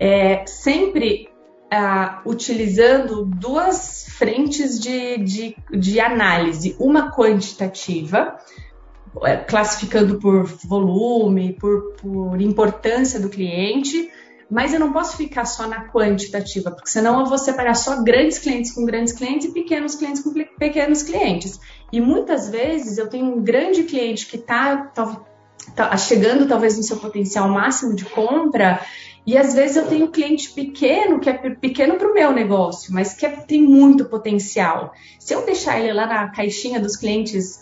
é, 0.00 0.44
sempre 0.46 1.28
uh, 1.72 2.28
utilizando 2.28 3.24
duas 3.24 4.06
frentes 4.08 4.80
de, 4.80 5.18
de, 5.18 5.56
de 5.70 6.00
análise, 6.00 6.76
uma 6.80 7.12
quantitativa, 7.12 8.36
é, 9.22 9.36
classificando 9.36 10.18
por 10.18 10.44
volume, 10.44 11.52
por, 11.52 11.92
por 11.92 12.40
importância 12.40 13.20
do 13.20 13.28
cliente, 13.28 14.10
mas 14.52 14.74
eu 14.74 14.78
não 14.78 14.92
posso 14.92 15.16
ficar 15.16 15.46
só 15.46 15.66
na 15.66 15.88
quantitativa, 15.88 16.70
porque 16.70 16.90
senão 16.90 17.20
eu 17.20 17.26
vou 17.26 17.38
separar 17.38 17.72
só 17.72 18.02
grandes 18.02 18.38
clientes 18.38 18.72
com 18.72 18.84
grandes 18.84 19.14
clientes 19.14 19.46
e 19.48 19.50
pequenos 19.50 19.94
clientes 19.94 20.22
com 20.22 20.30
pequenos 20.58 21.02
clientes. 21.02 21.58
E 21.90 22.02
muitas 22.02 22.50
vezes 22.50 22.98
eu 22.98 23.08
tenho 23.08 23.24
um 23.24 23.42
grande 23.42 23.84
cliente 23.84 24.26
que 24.26 24.36
está 24.36 24.92
tá 25.74 25.96
chegando 25.96 26.46
talvez 26.46 26.76
no 26.76 26.82
seu 26.82 26.98
potencial 26.98 27.48
máximo 27.48 27.94
de 27.94 28.04
compra, 28.04 28.78
e 29.26 29.38
às 29.38 29.54
vezes 29.54 29.76
eu 29.76 29.86
tenho 29.86 30.04
um 30.04 30.10
cliente 30.10 30.50
pequeno, 30.50 31.18
que 31.18 31.30
é 31.30 31.32
pequeno 31.54 31.94
para 31.94 32.10
o 32.10 32.12
meu 32.12 32.30
negócio, 32.30 32.92
mas 32.92 33.14
que 33.14 33.24
é, 33.24 33.30
tem 33.30 33.62
muito 33.62 34.04
potencial. 34.04 34.92
Se 35.18 35.32
eu 35.32 35.46
deixar 35.46 35.80
ele 35.80 35.94
lá 35.94 36.06
na 36.06 36.28
caixinha 36.28 36.78
dos 36.78 36.94
clientes 36.94 37.58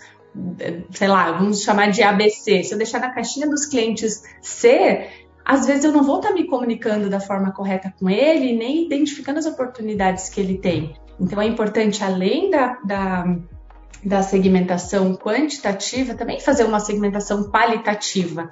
sei 0.92 1.08
lá, 1.08 1.32
vamos 1.32 1.62
chamar 1.62 1.90
de 1.90 2.02
ABC, 2.02 2.62
se 2.62 2.72
eu 2.72 2.78
deixar 2.78 3.00
na 3.00 3.10
caixinha 3.10 3.48
dos 3.48 3.66
clientes 3.66 4.22
C, 4.40 5.08
às 5.44 5.66
vezes 5.66 5.84
eu 5.84 5.92
não 5.92 6.02
vou 6.02 6.16
estar 6.16 6.32
me 6.32 6.46
comunicando 6.46 7.08
da 7.08 7.20
forma 7.20 7.52
correta 7.52 7.92
com 7.98 8.08
ele, 8.08 8.56
nem 8.56 8.86
identificando 8.86 9.38
as 9.38 9.46
oportunidades 9.46 10.28
que 10.28 10.40
ele 10.40 10.58
tem. 10.58 10.94
Então 11.18 11.40
é 11.40 11.46
importante, 11.46 12.02
além 12.02 12.50
da, 12.50 12.78
da, 12.84 13.36
da 14.04 14.22
segmentação 14.22 15.14
quantitativa, 15.14 16.14
também 16.14 16.40
fazer 16.40 16.64
uma 16.64 16.80
segmentação 16.80 17.50
qualitativa. 17.50 18.48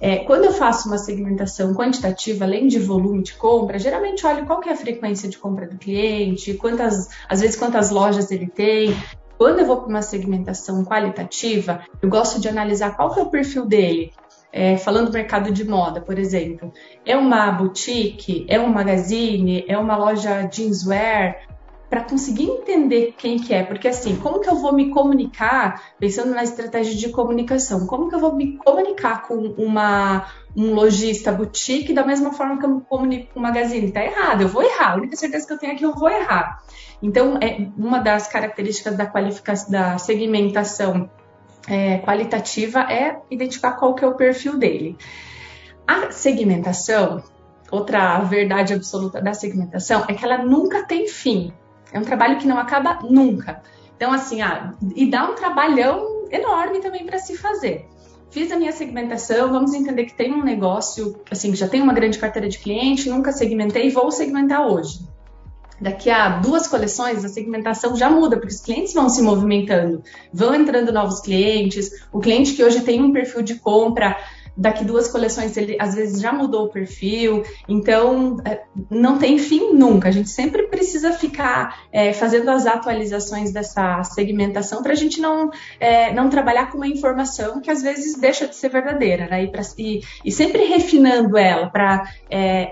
É, 0.00 0.18
quando 0.18 0.44
eu 0.44 0.52
faço 0.52 0.88
uma 0.88 0.98
segmentação 0.98 1.74
quantitativa, 1.74 2.44
além 2.44 2.66
de 2.66 2.78
volume 2.78 3.22
de 3.22 3.34
compra, 3.34 3.78
geralmente 3.78 4.26
olho 4.26 4.46
qual 4.46 4.60
é 4.64 4.70
a 4.70 4.76
frequência 4.76 5.28
de 5.28 5.38
compra 5.38 5.66
do 5.66 5.76
cliente, 5.76 6.54
quantas, 6.54 7.08
às 7.28 7.40
vezes 7.40 7.56
quantas 7.56 7.90
lojas 7.90 8.30
ele 8.30 8.48
tem, 8.48 8.94
quando 9.38 9.60
eu 9.60 9.66
vou 9.66 9.76
para 9.76 9.88
uma 9.88 10.02
segmentação 10.02 10.84
qualitativa, 10.84 11.82
eu 12.02 12.08
gosto 12.08 12.40
de 12.40 12.48
analisar 12.48 12.96
qual 12.96 13.14
que 13.14 13.20
é 13.20 13.22
o 13.22 13.30
perfil 13.30 13.64
dele. 13.64 14.12
É, 14.50 14.76
falando 14.78 15.08
do 15.08 15.12
mercado 15.12 15.52
de 15.52 15.64
moda, 15.64 16.00
por 16.00 16.18
exemplo, 16.18 16.72
é 17.04 17.16
uma 17.16 17.50
boutique, 17.50 18.46
é 18.48 18.58
um 18.58 18.68
magazine, 18.68 19.64
é 19.68 19.76
uma 19.76 19.96
loja 19.96 20.48
jeanswear, 20.50 21.36
para 21.88 22.04
conseguir 22.04 22.44
entender 22.44 23.14
quem 23.16 23.38
que 23.38 23.54
é, 23.54 23.62
porque 23.62 23.88
assim, 23.88 24.16
como 24.16 24.40
que 24.40 24.48
eu 24.48 24.56
vou 24.56 24.72
me 24.72 24.90
comunicar, 24.90 25.82
pensando 25.98 26.34
na 26.34 26.42
estratégia 26.42 26.94
de 26.94 27.08
comunicação, 27.08 27.86
como 27.86 28.08
que 28.08 28.14
eu 28.14 28.20
vou 28.20 28.34
me 28.34 28.58
comunicar 28.58 29.26
com 29.26 29.34
uma, 29.34 30.26
um 30.54 30.74
lojista 30.74 31.32
boutique 31.32 31.94
da 31.94 32.04
mesma 32.04 32.32
forma 32.32 32.58
que 32.58 32.66
eu 32.66 32.74
me 32.76 32.80
comunico 32.82 33.32
com 33.32 33.40
um 33.40 33.42
magazine? 33.42 33.90
Tá 33.90 34.04
errado, 34.04 34.42
eu 34.42 34.48
vou 34.48 34.62
errar, 34.62 34.92
a 34.92 34.96
única 34.96 35.16
certeza 35.16 35.46
que 35.46 35.52
eu 35.54 35.58
tenho 35.58 35.72
é 35.72 35.76
que 35.76 35.84
eu 35.84 35.94
vou 35.94 36.10
errar. 36.10 36.62
Então, 37.02 37.38
é 37.40 37.68
uma 37.76 38.00
das 38.00 38.26
características 38.26 38.96
da 38.96 39.06
qualificação, 39.06 39.70
da 39.70 39.96
segmentação 39.98 41.08
é, 41.68 41.98
qualitativa 41.98 42.80
é 42.80 43.20
identificar 43.30 43.72
qual 43.72 43.94
que 43.94 44.04
é 44.04 44.08
o 44.08 44.14
perfil 44.14 44.58
dele. 44.58 44.96
A 45.86 46.10
segmentação, 46.10 47.22
outra 47.70 48.20
verdade 48.20 48.74
absoluta 48.74 49.20
da 49.20 49.34
segmentação 49.34 50.04
é 50.08 50.14
que 50.14 50.24
ela 50.24 50.38
nunca 50.38 50.84
tem 50.84 51.06
fim. 51.06 51.52
É 51.92 51.98
um 51.98 52.02
trabalho 52.02 52.38
que 52.38 52.46
não 52.46 52.58
acaba 52.58 52.98
nunca. 53.02 53.62
Então, 53.96 54.12
assim, 54.12 54.42
ah, 54.42 54.74
e 54.94 55.10
dá 55.10 55.28
um 55.28 55.34
trabalhão 55.34 56.26
enorme 56.30 56.80
também 56.80 57.04
para 57.04 57.18
se 57.18 57.36
fazer. 57.36 57.88
Fiz 58.30 58.52
a 58.52 58.56
minha 58.56 58.72
segmentação, 58.72 59.50
vamos 59.50 59.72
entender 59.72 60.04
que 60.04 60.14
tem 60.14 60.32
um 60.34 60.44
negócio, 60.44 61.18
assim, 61.30 61.54
já 61.54 61.66
tem 61.66 61.80
uma 61.80 61.94
grande 61.94 62.18
carteira 62.18 62.48
de 62.48 62.58
cliente, 62.58 63.08
nunca 63.08 63.32
segmentei 63.32 63.90
vou 63.90 64.10
segmentar 64.10 64.66
hoje. 64.66 65.07
Daqui 65.80 66.10
a 66.10 66.38
duas 66.38 66.66
coleções, 66.66 67.24
a 67.24 67.28
segmentação 67.28 67.96
já 67.96 68.10
muda, 68.10 68.36
porque 68.36 68.54
os 68.54 68.60
clientes 68.60 68.92
vão 68.92 69.08
se 69.08 69.22
movimentando, 69.22 70.02
vão 70.32 70.54
entrando 70.54 70.92
novos 70.92 71.20
clientes. 71.20 71.90
O 72.12 72.20
cliente 72.20 72.54
que 72.54 72.64
hoje 72.64 72.80
tem 72.80 73.02
um 73.02 73.12
perfil 73.12 73.42
de 73.42 73.56
compra 73.56 74.16
daqui 74.58 74.84
duas 74.84 75.06
coleções 75.08 75.56
ele 75.56 75.76
às 75.78 75.94
vezes 75.94 76.20
já 76.20 76.32
mudou 76.32 76.64
o 76.64 76.68
perfil, 76.68 77.44
então 77.68 78.38
é, 78.44 78.62
não 78.90 79.16
tem 79.16 79.38
fim 79.38 79.72
nunca. 79.72 80.08
A 80.08 80.10
gente 80.10 80.28
sempre 80.30 80.64
precisa 80.64 81.12
ficar 81.12 81.84
é, 81.92 82.12
fazendo 82.12 82.50
as 82.50 82.66
atualizações 82.66 83.52
dessa 83.52 84.02
segmentação 84.02 84.82
para 84.82 84.92
a 84.92 84.96
gente 84.96 85.20
não, 85.20 85.50
é, 85.78 86.12
não 86.12 86.28
trabalhar 86.28 86.72
com 86.72 86.78
uma 86.78 86.88
informação 86.88 87.60
que 87.60 87.70
às 87.70 87.82
vezes 87.82 88.18
deixa 88.18 88.48
de 88.48 88.56
ser 88.56 88.70
verdadeira, 88.70 89.28
né? 89.28 89.44
E, 89.44 89.48
pra, 89.48 89.62
e, 89.78 90.00
e 90.24 90.32
sempre 90.32 90.64
refinando 90.64 91.38
ela 91.38 91.70
para 91.70 92.10
é, 92.28 92.68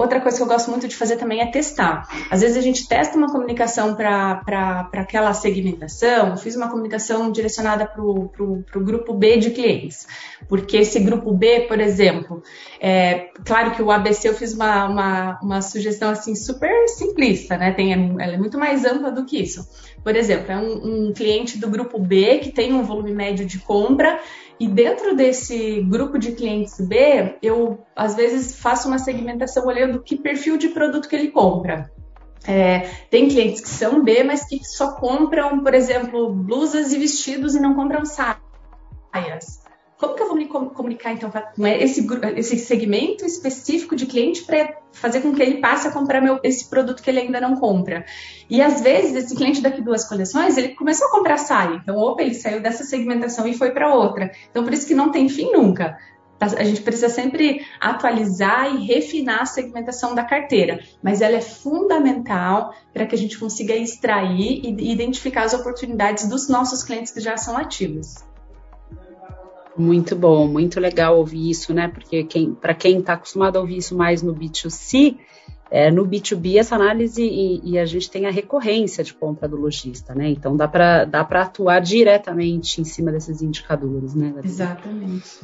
Outra 0.00 0.18
coisa 0.18 0.38
que 0.38 0.42
eu 0.42 0.46
gosto 0.46 0.70
muito 0.70 0.88
de 0.88 0.96
fazer 0.96 1.16
também 1.16 1.42
é 1.42 1.46
testar. 1.50 2.08
Às 2.30 2.40
vezes 2.40 2.56
a 2.56 2.62
gente 2.62 2.88
testa 2.88 3.18
uma 3.18 3.30
comunicação 3.30 3.94
para 3.94 4.88
aquela 4.94 5.34
segmentação, 5.34 6.38
fiz 6.38 6.56
uma 6.56 6.70
comunicação 6.70 7.30
direcionada 7.30 7.84
para 7.84 8.02
o 8.02 8.62
grupo 8.76 9.12
B 9.12 9.36
de 9.36 9.50
clientes, 9.50 10.06
porque 10.48 10.78
esse 10.78 10.98
grupo 11.00 11.34
B, 11.34 11.66
por 11.68 11.78
exemplo, 11.78 12.42
é, 12.80 13.28
claro 13.44 13.72
que 13.72 13.82
o 13.82 13.90
ABC 13.90 14.26
eu 14.26 14.34
fiz 14.34 14.54
uma, 14.54 14.86
uma, 14.86 15.40
uma 15.42 15.60
sugestão 15.60 16.08
assim 16.08 16.34
super 16.34 16.88
simplista, 16.88 17.58
né? 17.58 17.72
Tem, 17.72 17.92
ela 17.92 18.32
é 18.32 18.38
muito 18.38 18.58
mais 18.58 18.86
ampla 18.86 19.12
do 19.12 19.26
que 19.26 19.38
isso. 19.38 19.68
Por 20.02 20.16
exemplo, 20.16 20.50
é 20.50 20.56
um, 20.56 21.08
um 21.08 21.12
cliente 21.12 21.58
do 21.58 21.68
grupo 21.68 21.98
B 21.98 22.38
que 22.38 22.50
tem 22.50 22.72
um 22.72 22.84
volume 22.84 23.12
médio 23.12 23.44
de 23.44 23.58
compra 23.58 24.18
e 24.60 24.68
dentro 24.68 25.16
desse 25.16 25.80
grupo 25.80 26.18
de 26.18 26.32
clientes 26.32 26.78
B, 26.78 27.38
eu 27.42 27.78
às 27.96 28.14
vezes 28.14 28.54
faço 28.54 28.88
uma 28.88 28.98
segmentação 28.98 29.64
olhando 29.66 30.02
que 30.02 30.18
perfil 30.18 30.58
de 30.58 30.68
produto 30.68 31.08
que 31.08 31.16
ele 31.16 31.30
compra. 31.30 31.90
É, 32.46 32.80
tem 33.10 33.26
clientes 33.28 33.62
que 33.62 33.68
são 33.70 34.04
B, 34.04 34.22
mas 34.22 34.44
que 34.44 34.62
só 34.62 34.96
compram, 34.96 35.62
por 35.62 35.72
exemplo, 35.72 36.30
blusas 36.34 36.92
e 36.92 36.98
vestidos 36.98 37.54
e 37.54 37.60
não 37.60 37.74
compram 37.74 38.04
saias. 38.04 39.59
Como 40.00 40.14
que 40.14 40.22
eu 40.22 40.28
vou 40.28 40.36
me 40.36 40.46
comunicar, 40.46 41.12
então, 41.12 41.30
com 41.30 41.66
esse, 41.66 42.06
esse 42.36 42.58
segmento 42.58 43.22
específico 43.26 43.94
de 43.94 44.06
cliente 44.06 44.44
para 44.44 44.78
fazer 44.92 45.20
com 45.20 45.34
que 45.34 45.42
ele 45.42 45.58
passe 45.60 45.86
a 45.86 45.90
comprar 45.90 46.22
meu, 46.22 46.40
esse 46.42 46.70
produto 46.70 47.02
que 47.02 47.10
ele 47.10 47.20
ainda 47.20 47.38
não 47.38 47.56
compra? 47.56 48.06
E, 48.48 48.62
às 48.62 48.80
vezes, 48.80 49.14
esse 49.14 49.36
cliente 49.36 49.60
daqui 49.60 49.82
duas 49.82 50.08
coleções, 50.08 50.56
ele 50.56 50.70
começou 50.70 51.06
a 51.08 51.10
comprar 51.10 51.36
saia. 51.36 51.74
Então, 51.82 51.98
opa, 51.98 52.22
ele 52.22 52.34
saiu 52.34 52.62
dessa 52.62 52.82
segmentação 52.82 53.46
e 53.46 53.52
foi 53.52 53.72
para 53.72 53.94
outra. 53.94 54.32
Então, 54.50 54.64
por 54.64 54.72
isso 54.72 54.86
que 54.86 54.94
não 54.94 55.10
tem 55.10 55.28
fim 55.28 55.52
nunca. 55.52 55.98
A 56.40 56.64
gente 56.64 56.80
precisa 56.80 57.10
sempre 57.10 57.66
atualizar 57.78 58.74
e 58.74 58.86
refinar 58.86 59.42
a 59.42 59.46
segmentação 59.46 60.14
da 60.14 60.24
carteira, 60.24 60.80
mas 61.02 61.20
ela 61.20 61.36
é 61.36 61.42
fundamental 61.42 62.74
para 62.94 63.04
que 63.04 63.14
a 63.14 63.18
gente 63.18 63.38
consiga 63.38 63.76
extrair 63.76 64.62
e 64.64 64.90
identificar 64.90 65.42
as 65.42 65.52
oportunidades 65.52 66.26
dos 66.26 66.48
nossos 66.48 66.82
clientes 66.82 67.12
que 67.12 67.20
já 67.20 67.36
são 67.36 67.58
ativos. 67.58 68.29
Muito 69.80 70.14
bom, 70.14 70.46
muito 70.46 70.78
legal 70.78 71.16
ouvir 71.16 71.48
isso, 71.48 71.72
né? 71.72 71.88
Porque 71.88 72.22
quem, 72.24 72.52
para 72.52 72.74
quem 72.74 72.98
está 72.98 73.14
acostumado 73.14 73.56
a 73.56 73.60
ouvir 73.60 73.78
isso 73.78 73.96
mais 73.96 74.22
no 74.22 74.34
B2C, 74.34 75.16
é, 75.70 75.90
no 75.90 76.06
B2B 76.06 76.58
essa 76.58 76.74
análise 76.74 77.22
e, 77.22 77.60
e, 77.64 77.78
a 77.78 77.86
gente 77.86 78.10
tem 78.10 78.26
a 78.26 78.30
recorrência 78.30 79.02
de 79.02 79.14
compra 79.14 79.48
do 79.48 79.56
lojista, 79.56 80.14
né? 80.14 80.28
Então 80.28 80.54
dá 80.54 80.68
para 80.68 81.06
dá 81.06 81.20
atuar 81.20 81.80
diretamente 81.80 82.80
em 82.80 82.84
cima 82.84 83.10
desses 83.10 83.40
indicadores, 83.40 84.14
né? 84.14 84.34
Exatamente. 84.44 85.40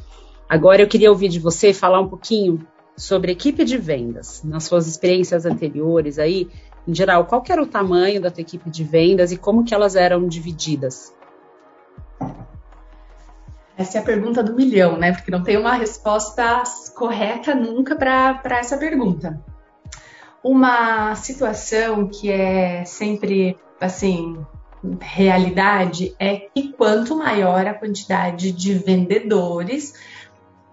Agora 0.46 0.82
eu 0.82 0.86
queria 0.86 1.10
ouvir 1.10 1.28
de 1.28 1.38
você 1.38 1.72
falar 1.72 2.00
um 2.00 2.08
pouquinho 2.08 2.60
sobre 2.94 3.32
equipe 3.32 3.64
de 3.64 3.78
vendas, 3.78 4.42
nas 4.44 4.64
suas 4.64 4.86
experiências 4.86 5.46
anteriores 5.46 6.18
aí, 6.18 6.48
em 6.86 6.94
geral, 6.94 7.24
qual 7.24 7.42
era 7.48 7.62
o 7.62 7.66
tamanho 7.66 8.20
da 8.20 8.30
tua 8.30 8.42
equipe 8.42 8.68
de 8.68 8.84
vendas 8.84 9.32
e 9.32 9.36
como 9.36 9.64
que 9.64 9.74
elas 9.74 9.96
eram 9.96 10.28
divididas? 10.28 11.14
Essa 13.76 13.98
é 13.98 14.00
a 14.00 14.04
pergunta 14.04 14.42
do 14.42 14.54
milhão, 14.54 14.96
né? 14.96 15.12
Porque 15.12 15.30
não 15.30 15.42
tem 15.42 15.56
uma 15.56 15.74
resposta 15.74 16.62
correta 16.94 17.54
nunca 17.54 17.94
para 17.94 18.58
essa 18.58 18.78
pergunta. 18.78 19.38
Uma 20.42 21.14
situação 21.14 22.08
que 22.08 22.30
é 22.30 22.84
sempre, 22.84 23.58
assim, 23.80 24.38
realidade 25.00 26.14
é 26.18 26.36
que 26.36 26.72
quanto 26.72 27.16
maior 27.16 27.66
a 27.66 27.74
quantidade 27.74 28.52
de 28.52 28.74
vendedores, 28.74 29.92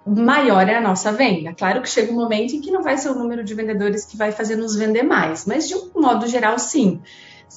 maior 0.05 0.67
é 0.69 0.75
a 0.75 0.81
nossa 0.81 1.11
venda. 1.11 1.53
Claro 1.53 1.81
que 1.81 1.89
chega 1.89 2.11
um 2.11 2.15
momento 2.15 2.55
em 2.55 2.61
que 2.61 2.71
não 2.71 2.83
vai 2.83 2.97
ser 2.97 3.09
o 3.09 3.15
número 3.15 3.43
de 3.43 3.53
vendedores 3.53 4.05
que 4.05 4.15
vai 4.15 4.31
fazer 4.31 4.55
nos 4.55 4.75
vender 4.75 5.03
mais, 5.03 5.45
mas 5.45 5.67
de 5.67 5.75
um 5.75 5.89
modo 5.95 6.27
geral, 6.27 6.59
sim. 6.59 7.01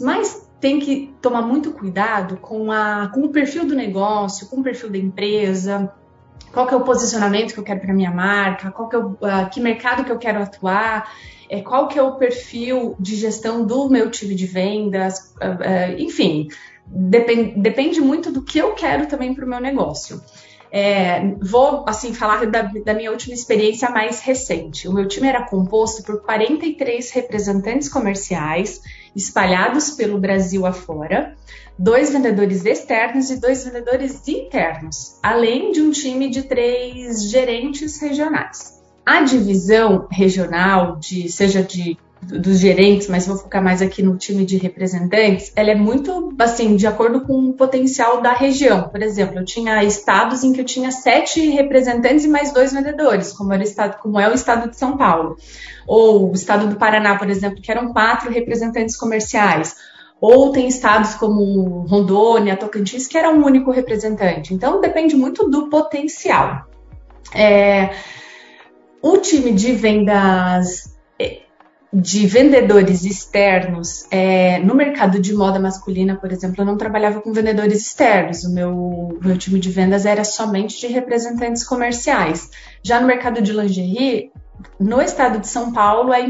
Mas 0.01 0.46
tem 0.67 0.81
que 0.81 1.15
tomar 1.23 1.43
muito 1.43 1.71
cuidado 1.71 2.39
com, 2.39 2.73
a, 2.73 3.09
com 3.15 3.21
o 3.21 3.29
perfil 3.29 3.65
do 3.65 3.77
negócio, 3.77 4.49
com 4.49 4.57
o 4.57 4.65
perfil 4.65 4.91
da 4.91 4.99
empresa, 4.99 5.93
qual 6.53 6.67
que 6.67 6.75
é 6.75 6.77
o 6.77 6.81
posicionamento 6.81 7.55
que 7.55 7.61
eu 7.61 7.63
quero 7.63 7.79
para 7.79 7.95
minha 7.95 8.11
marca, 8.11 8.73
qual 8.73 8.89
que 8.89 8.97
é 8.97 8.99
o, 8.99 9.11
uh, 9.11 9.49
que 9.49 9.61
mercado 9.61 10.05
que 10.05 10.11
eu 10.11 10.19
quero 10.19 10.43
atuar, 10.43 11.09
é, 11.49 11.61
qual 11.61 11.87
que 11.87 11.97
é 11.97 12.03
o 12.03 12.17
perfil 12.17 12.97
de 12.99 13.15
gestão 13.15 13.65
do 13.65 13.89
meu 13.89 14.11
time 14.11 14.35
de 14.35 14.45
vendas, 14.45 15.37
uh, 15.37 15.95
uh, 15.95 16.01
enfim, 16.01 16.49
depend, 16.85 17.61
depende 17.61 18.01
muito 18.01 18.33
do 18.33 18.43
que 18.43 18.59
eu 18.59 18.73
quero 18.75 19.07
também 19.07 19.37
para 19.37 19.45
o 19.45 19.49
meu 19.49 19.61
negócio. 19.61 20.21
É, 20.73 21.33
vou 21.41 21.85
assim 21.87 22.13
falar 22.13 22.45
da, 22.47 22.63
da, 22.63 22.93
minha 22.93 23.13
última 23.13 23.35
experiência 23.35 23.89
mais 23.89 24.21
recente. 24.21 24.89
O 24.89 24.93
meu 24.93 25.07
time 25.07 25.29
era 25.29 25.47
composto 25.47 26.03
por 26.03 26.21
43 26.23 27.09
representantes 27.13 27.89
comerciais 27.89 28.83
espalhados 29.17 29.91
pelo 29.93 30.21
Brasil 30.21 30.67
afora, 30.67 31.35
dois 31.79 32.11
vendedores 32.11 32.65
externos 32.65 33.31
e 33.31 33.41
dois 33.41 33.65
vendedores 33.65 34.29
internos, 34.29 35.19
além 35.23 35.73
de 35.73 35.81
um 35.81 35.91
time 35.91 36.29
de 36.29 36.43
três 36.43 37.29
gerentes 37.31 37.99
regionais. 38.01 38.77
A 39.05 39.23
divisão 39.23 40.07
regional, 40.11 40.97
de, 40.97 41.29
seja 41.31 41.63
de 41.63 41.97
dos 42.27 42.59
gerentes, 42.59 43.09
mas 43.09 43.27
vou 43.27 43.37
focar 43.37 43.63
mais 43.63 43.81
aqui 43.81 44.03
no 44.03 44.17
time 44.17 44.45
de 44.45 44.57
representantes, 44.57 45.53
ela 45.55 45.71
é 45.71 45.75
muito, 45.75 46.35
assim, 46.39 46.75
de 46.75 46.87
acordo 46.87 47.21
com 47.21 47.51
o 47.51 47.53
potencial 47.53 48.21
da 48.21 48.33
região. 48.33 48.89
Por 48.89 49.03
exemplo, 49.03 49.39
eu 49.39 49.45
tinha 49.45 49.83
estados 49.85 50.43
em 50.43 50.53
que 50.53 50.61
eu 50.61 50.65
tinha 50.65 50.91
sete 50.91 51.49
representantes 51.51 52.25
e 52.25 52.29
mais 52.29 52.53
dois 52.53 52.73
vendedores, 52.73 53.33
como, 53.33 53.53
era 53.53 53.63
o 53.63 53.65
estado, 53.65 53.99
como 54.01 54.19
é 54.19 54.29
o 54.29 54.35
estado 54.35 54.69
de 54.69 54.77
São 54.77 54.97
Paulo. 54.97 55.37
Ou 55.87 56.31
o 56.31 56.35
estado 56.35 56.67
do 56.67 56.77
Paraná, 56.77 57.17
por 57.17 57.31
exemplo, 57.31 57.63
que 57.63 57.71
eram 57.71 57.93
quatro 57.93 58.31
representantes 58.31 58.97
comerciais. 58.97 59.77
Ou 60.21 60.51
tem 60.51 60.67
estados 60.67 61.15
como 61.15 61.87
Rondônia, 61.87 62.57
Tocantins, 62.57 63.07
que 63.07 63.17
era 63.17 63.31
um 63.31 63.45
único 63.45 63.71
representante. 63.71 64.53
Então, 64.53 64.81
depende 64.81 65.15
muito 65.15 65.49
do 65.49 65.69
potencial. 65.69 66.67
É, 67.35 67.91
o 69.03 69.19
time 69.19 69.53
de 69.53 69.73
vendas 69.73 70.97
de 71.99 72.27
vendedores 72.27 73.05
externos 73.05 74.07
é, 74.11 74.59
no 74.59 74.75
mercado 74.75 75.19
de 75.19 75.35
moda 75.35 75.59
masculina, 75.59 76.15
por 76.15 76.31
exemplo, 76.31 76.61
eu 76.61 76.67
não 76.67 76.77
trabalhava 76.77 77.23
com 77.23 77.33
vendedores 77.33 77.87
externos. 77.87 78.45
O 78.45 78.53
meu, 78.53 79.19
meu 79.23 79.39
time 79.39 79.59
de 79.59 79.71
vendas 79.71 80.05
era 80.05 80.23
somente 80.23 80.79
de 80.79 80.89
representantes 80.89 81.65
comerciais. 81.65 82.51
Já 82.83 83.01
no 83.01 83.07
mercado 83.07 83.41
de 83.41 83.51
lingerie, 83.51 84.31
no 84.79 85.01
estado 85.01 85.39
de 85.39 85.49
São 85.49 85.73
Paulo 85.73 86.13
é 86.13 86.23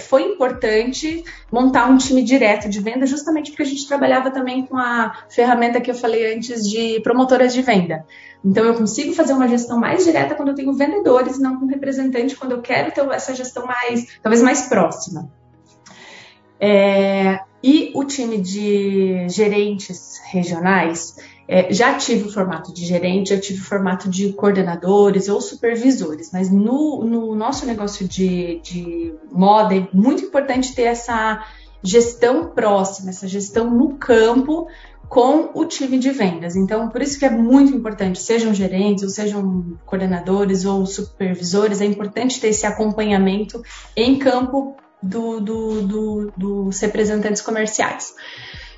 foi 0.00 0.22
importante 0.22 1.22
montar 1.50 1.88
um 1.88 1.96
time 1.96 2.24
direto 2.24 2.68
de 2.68 2.80
venda, 2.80 3.06
justamente 3.06 3.50
porque 3.52 3.62
a 3.62 3.66
gente 3.66 3.86
trabalhava 3.86 4.32
também 4.32 4.66
com 4.66 4.76
a 4.76 5.12
ferramenta 5.28 5.80
que 5.80 5.92
eu 5.92 5.94
falei 5.94 6.34
antes 6.34 6.68
de 6.68 7.00
promotoras 7.02 7.54
de 7.54 7.62
venda. 7.62 8.04
Então 8.44 8.64
eu 8.64 8.74
consigo 8.74 9.14
fazer 9.14 9.32
uma 9.32 9.48
gestão 9.48 9.78
mais 9.78 10.04
direta 10.04 10.34
quando 10.34 10.48
eu 10.48 10.54
tenho 10.54 10.72
vendedores, 10.74 11.38
não 11.38 11.58
com 11.58 11.66
representante, 11.66 12.36
quando 12.36 12.52
eu 12.52 12.60
quero 12.60 12.92
ter 12.92 13.00
essa 13.10 13.34
gestão 13.34 13.66
mais, 13.66 14.18
talvez 14.22 14.42
mais 14.42 14.62
próxima. 14.62 15.30
É, 16.60 17.40
e 17.62 17.90
o 17.94 18.04
time 18.04 18.38
de 18.38 19.26
gerentes 19.28 20.20
regionais, 20.30 21.16
é, 21.48 21.72
já 21.72 21.94
tive 21.94 22.28
o 22.28 22.32
formato 22.32 22.72
de 22.72 22.84
gerente, 22.84 23.30
já 23.30 23.40
tive 23.40 23.60
o 23.60 23.64
formato 23.64 24.08
de 24.08 24.32
coordenadores 24.34 25.28
ou 25.28 25.40
supervisores, 25.40 26.30
mas 26.32 26.50
no, 26.50 27.02
no 27.04 27.34
nosso 27.34 27.64
negócio 27.66 28.06
de, 28.06 28.60
de 28.60 29.14
moda 29.32 29.74
é 29.74 29.88
muito 29.92 30.24
importante 30.24 30.74
ter 30.74 30.82
essa 30.82 31.44
gestão 31.84 32.48
próxima, 32.48 33.10
essa 33.10 33.28
gestão 33.28 33.70
no 33.70 33.96
campo 33.98 34.66
com 35.08 35.50
o 35.54 35.66
time 35.66 35.98
de 35.98 36.10
vendas. 36.10 36.56
Então, 36.56 36.88
por 36.88 37.02
isso 37.02 37.18
que 37.18 37.26
é 37.26 37.30
muito 37.30 37.74
importante, 37.74 38.18
sejam 38.18 38.54
gerentes, 38.54 39.04
ou 39.04 39.10
sejam 39.10 39.78
coordenadores 39.84 40.64
ou 40.64 40.86
supervisores, 40.86 41.80
é 41.80 41.84
importante 41.84 42.40
ter 42.40 42.48
esse 42.48 42.66
acompanhamento 42.66 43.62
em 43.94 44.18
campo 44.18 44.76
do, 45.02 45.40
do, 45.40 45.82
do, 45.82 46.32
dos 46.36 46.80
representantes 46.80 47.42
comerciais. 47.42 48.14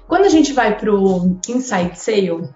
Quando 0.09 0.25
a 0.25 0.29
gente 0.29 0.53
vai 0.53 0.77
para 0.77 0.93
o 0.93 1.39
Inside 1.49 1.99
Sale, 1.99 2.51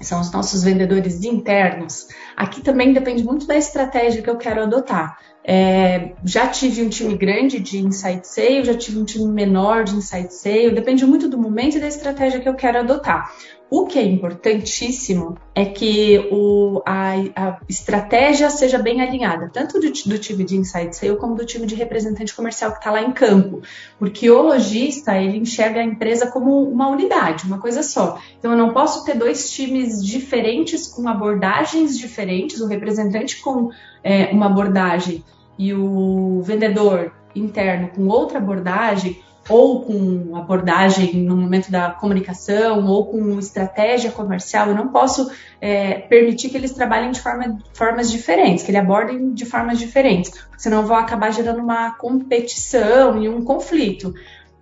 são 0.00 0.20
os 0.20 0.32
nossos 0.32 0.62
vendedores 0.62 1.22
internos, 1.22 2.08
aqui 2.36 2.60
também 2.60 2.92
depende 2.92 3.22
muito 3.22 3.46
da 3.46 3.56
estratégia 3.56 4.22
que 4.22 4.30
eu 4.30 4.36
quero 4.36 4.62
adotar. 4.62 5.18
É, 5.44 6.12
já 6.24 6.46
tive 6.46 6.82
um 6.82 6.88
time 6.88 7.16
grande 7.16 7.58
de 7.58 7.78
Inside 7.78 8.26
Sale, 8.26 8.64
já 8.64 8.74
tive 8.74 8.98
um 8.98 9.04
time 9.04 9.26
menor 9.26 9.84
de 9.84 9.96
Inside 9.96 10.32
Sale, 10.32 10.70
depende 10.70 11.04
muito 11.04 11.28
do 11.28 11.36
momento 11.36 11.76
e 11.76 11.80
da 11.80 11.88
estratégia 11.88 12.40
que 12.40 12.48
eu 12.48 12.54
quero 12.54 12.78
adotar. 12.78 13.32
O 13.74 13.86
que 13.86 13.98
é 13.98 14.02
importantíssimo 14.02 15.38
é 15.54 15.64
que 15.64 16.28
o, 16.30 16.82
a, 16.84 17.12
a, 17.34 17.58
estratégia 17.66 18.50
seja 18.50 18.76
bem 18.76 19.00
alinhada, 19.00 19.48
tanto 19.50 19.80
do, 19.80 19.90
do, 19.90 20.18
time 20.18 20.44
de 20.44 20.58
inside 20.58 20.94
sale 20.94 21.16
como 21.16 21.34
do 21.34 21.46
time 21.46 21.66
de 21.66 21.74
representante 21.74 22.34
comercial 22.34 22.72
que 22.72 22.76
está 22.76 22.90
lá 22.90 23.02
em 23.02 23.12
campo, 23.12 23.62
porque 23.98 24.30
o 24.30 24.42
lojista 24.42 25.16
ele 25.16 25.38
enxerga 25.38 25.80
a 25.80 25.84
empresa 25.84 26.30
como 26.30 26.62
uma 26.68 26.88
unidade, 26.88 27.46
uma 27.46 27.58
coisa 27.58 27.82
só. 27.82 28.20
Então 28.38 28.52
eu 28.52 28.58
não 28.58 28.74
posso 28.74 29.06
ter 29.06 29.16
dois 29.16 29.50
times 29.50 30.04
diferentes 30.04 30.86
com 30.86 31.08
abordagens 31.08 31.98
diferentes, 31.98 32.60
o 32.60 32.66
representante 32.66 33.40
com 33.40 33.70
é, 34.04 34.26
uma 34.32 34.46
abordagem 34.46 35.24
e 35.58 35.72
o 35.74 36.40
vendedor 36.42 37.12
interno 37.34 37.88
com 37.88 38.06
outra 38.08 38.38
abordagem 38.38 39.22
ou 39.48 39.82
com 39.82 40.36
abordagem 40.36 41.14
no 41.14 41.36
momento 41.36 41.70
da 41.70 41.90
comunicação, 41.90 42.86
ou 42.86 43.06
com 43.06 43.38
estratégia 43.38 44.10
comercial, 44.10 44.68
eu 44.68 44.74
não 44.74 44.88
posso 44.88 45.30
é, 45.60 45.94
permitir 45.94 46.48
que 46.48 46.56
eles 46.56 46.72
trabalhem 46.72 47.10
de 47.10 47.20
forma, 47.20 47.58
formas 47.74 48.10
diferentes, 48.10 48.64
que 48.64 48.70
eles 48.70 48.80
abordem 48.80 49.32
de 49.32 49.44
formas 49.44 49.78
diferentes, 49.78 50.32
senão 50.56 50.86
vou 50.86 50.96
acabar 50.96 51.32
gerando 51.32 51.60
uma 51.60 51.92
competição 51.92 53.20
e 53.22 53.28
um 53.28 53.44
conflito. 53.44 54.14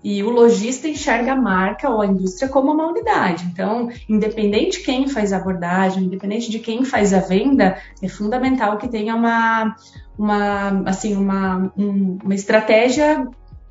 E 0.03 0.23
o 0.23 0.31
lojista 0.31 0.89
enxerga 0.89 1.33
a 1.33 1.37
marca 1.37 1.91
ou 1.91 2.01
a 2.01 2.07
indústria 2.07 2.49
como 2.49 2.73
uma 2.73 2.89
unidade. 2.89 3.45
Então, 3.53 3.91
independente 4.09 4.79
de 4.79 4.85
quem 4.85 5.07
faz 5.07 5.31
a 5.31 5.37
abordagem, 5.37 6.05
independente 6.05 6.51
de 6.51 6.59
quem 6.59 6.87
faz 6.87 7.13
a 7.13 7.21
venda, 7.21 7.77
é 8.03 8.09
fundamental 8.09 8.79
que 8.79 8.89
tenha 8.89 9.15
uma, 9.15 9.77
uma, 10.21 10.83
assim, 10.85 11.17
uma, 11.17 11.73
um, 11.79 12.19
uma 12.23 12.35
estratégia 12.35 13.27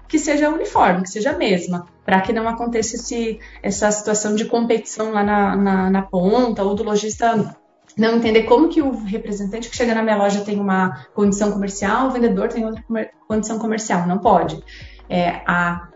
que 0.08 0.18
seja 0.18 0.50
uniforme, 0.50 1.04
que 1.04 1.12
seja 1.12 1.30
a 1.30 1.38
mesma, 1.38 1.86
para 2.04 2.20
que 2.22 2.34
não 2.34 2.50
aconteça 2.50 2.96
esse, 2.96 3.40
essa 3.62 3.92
situação 3.92 4.34
de 4.34 4.46
competição 4.46 5.12
lá 5.12 5.24
na, 5.24 5.56
na, 5.56 5.90
na 5.92 6.02
ponta, 6.02 6.64
ou 6.64 6.74
do 6.74 6.82
lojista 6.82 7.56
não 7.96 8.16
entender 8.16 8.44
como 8.44 8.68
que 8.68 8.82
o 8.82 9.04
representante 9.04 9.70
que 9.70 9.76
chega 9.78 9.94
na 9.94 10.02
minha 10.02 10.18
loja 10.18 10.42
tem 10.42 10.60
uma 10.60 11.06
condição 11.14 11.52
comercial, 11.52 12.08
o 12.08 12.12
vendedor 12.12 12.48
tem 12.48 12.66
outra 12.66 12.82
comer 12.82 13.12
condição 13.28 13.60
comercial. 13.60 14.08
Não 14.08 14.18
pode. 14.18 14.60
É, 15.08 15.32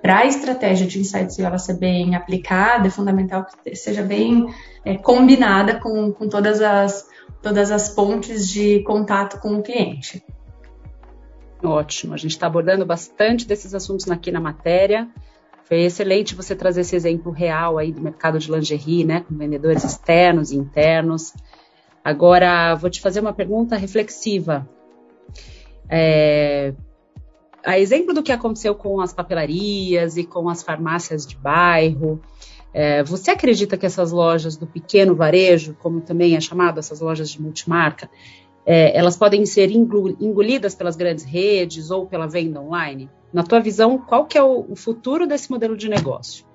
Para 0.02 0.20
a 0.20 0.26
estratégia 0.26 0.86
de 0.86 1.00
insights 1.00 1.40
ela 1.40 1.58
ser 1.58 1.80
bem 1.80 2.16
aplicada, 2.16 2.88
é 2.88 2.92
fundamental 2.92 3.46
que 3.64 3.76
seja 3.76 4.04
bem 4.04 4.48
é, 4.86 4.98
combinada 4.98 5.80
com, 5.80 6.12
com 6.12 6.28
todas, 6.28 6.62
as, 6.62 7.08
todas 7.42 7.72
as 7.72 7.90
pontes 7.90 8.48
de 8.48 8.84
contato 8.84 9.40
com 9.40 9.56
o 9.56 9.64
cliente. 9.64 10.24
Ótimo, 11.64 12.14
a 12.14 12.18
gente 12.18 12.32
está 12.32 12.48
abordando 12.48 12.86
bastante 12.86 13.48
desses 13.48 13.74
assuntos 13.74 14.10
aqui 14.12 14.32
na 14.32 14.42
matéria. 14.42 15.08
Foi 15.64 15.82
excelente 15.82 16.36
você 16.36 16.56
trazer 16.56 16.82
esse 16.82 16.96
exemplo 16.96 17.32
real 17.32 17.78
aí 17.78 17.92
do 17.92 18.02
mercado 18.02 18.38
de 18.38 18.52
lingerie, 18.52 19.06
né, 19.06 19.22
com 19.22 19.36
vendedores 19.36 19.84
externos 19.84 20.52
e 20.52 20.58
internos. 20.58 21.34
Agora, 22.04 22.76
vou 22.76 22.90
te 22.90 23.00
fazer 23.00 23.22
uma 23.22 23.32
pergunta 23.32 23.78
reflexiva. 23.78 24.68
É, 25.90 26.74
a 27.66 27.80
exemplo 27.80 28.14
do 28.14 28.22
que 28.22 28.34
aconteceu 28.34 28.76
com 28.76 29.00
as 29.00 29.14
papelarias 29.14 30.18
e 30.18 30.26
com 30.26 30.50
as 30.50 30.62
farmácias 30.62 31.26
de 31.26 31.38
bairro, 31.38 32.22
é, 32.74 33.04
você 33.04 33.32
acredita 33.32 33.78
que 33.78 33.86
essas 33.86 34.12
lojas 34.12 34.58
do 34.58 34.68
pequeno 34.68 35.16
varejo, 35.16 35.78
como 35.80 36.02
também 36.02 36.36
é 36.36 36.42
chamado 36.42 36.80
essas 36.80 37.00
lojas 37.00 37.30
de 37.30 37.42
multimarca, 37.42 38.10
é, 38.66 38.98
elas 38.98 39.18
podem 39.18 39.46
ser 39.46 39.70
engolidas 39.72 40.74
pelas 40.74 40.96
grandes 40.96 41.24
redes 41.24 41.92
ou 41.92 42.06
pela 42.06 42.28
venda 42.28 42.62
online? 42.62 43.10
Na 43.32 43.44
tua 43.44 43.60
visão, 43.60 43.98
qual 43.98 44.26
que 44.26 44.38
é 44.38 44.44
o, 44.44 44.76
futuro 44.76 45.26
desse 45.28 45.50
modelo 45.52 45.76
de 45.76 45.90
negócio? 45.90 46.46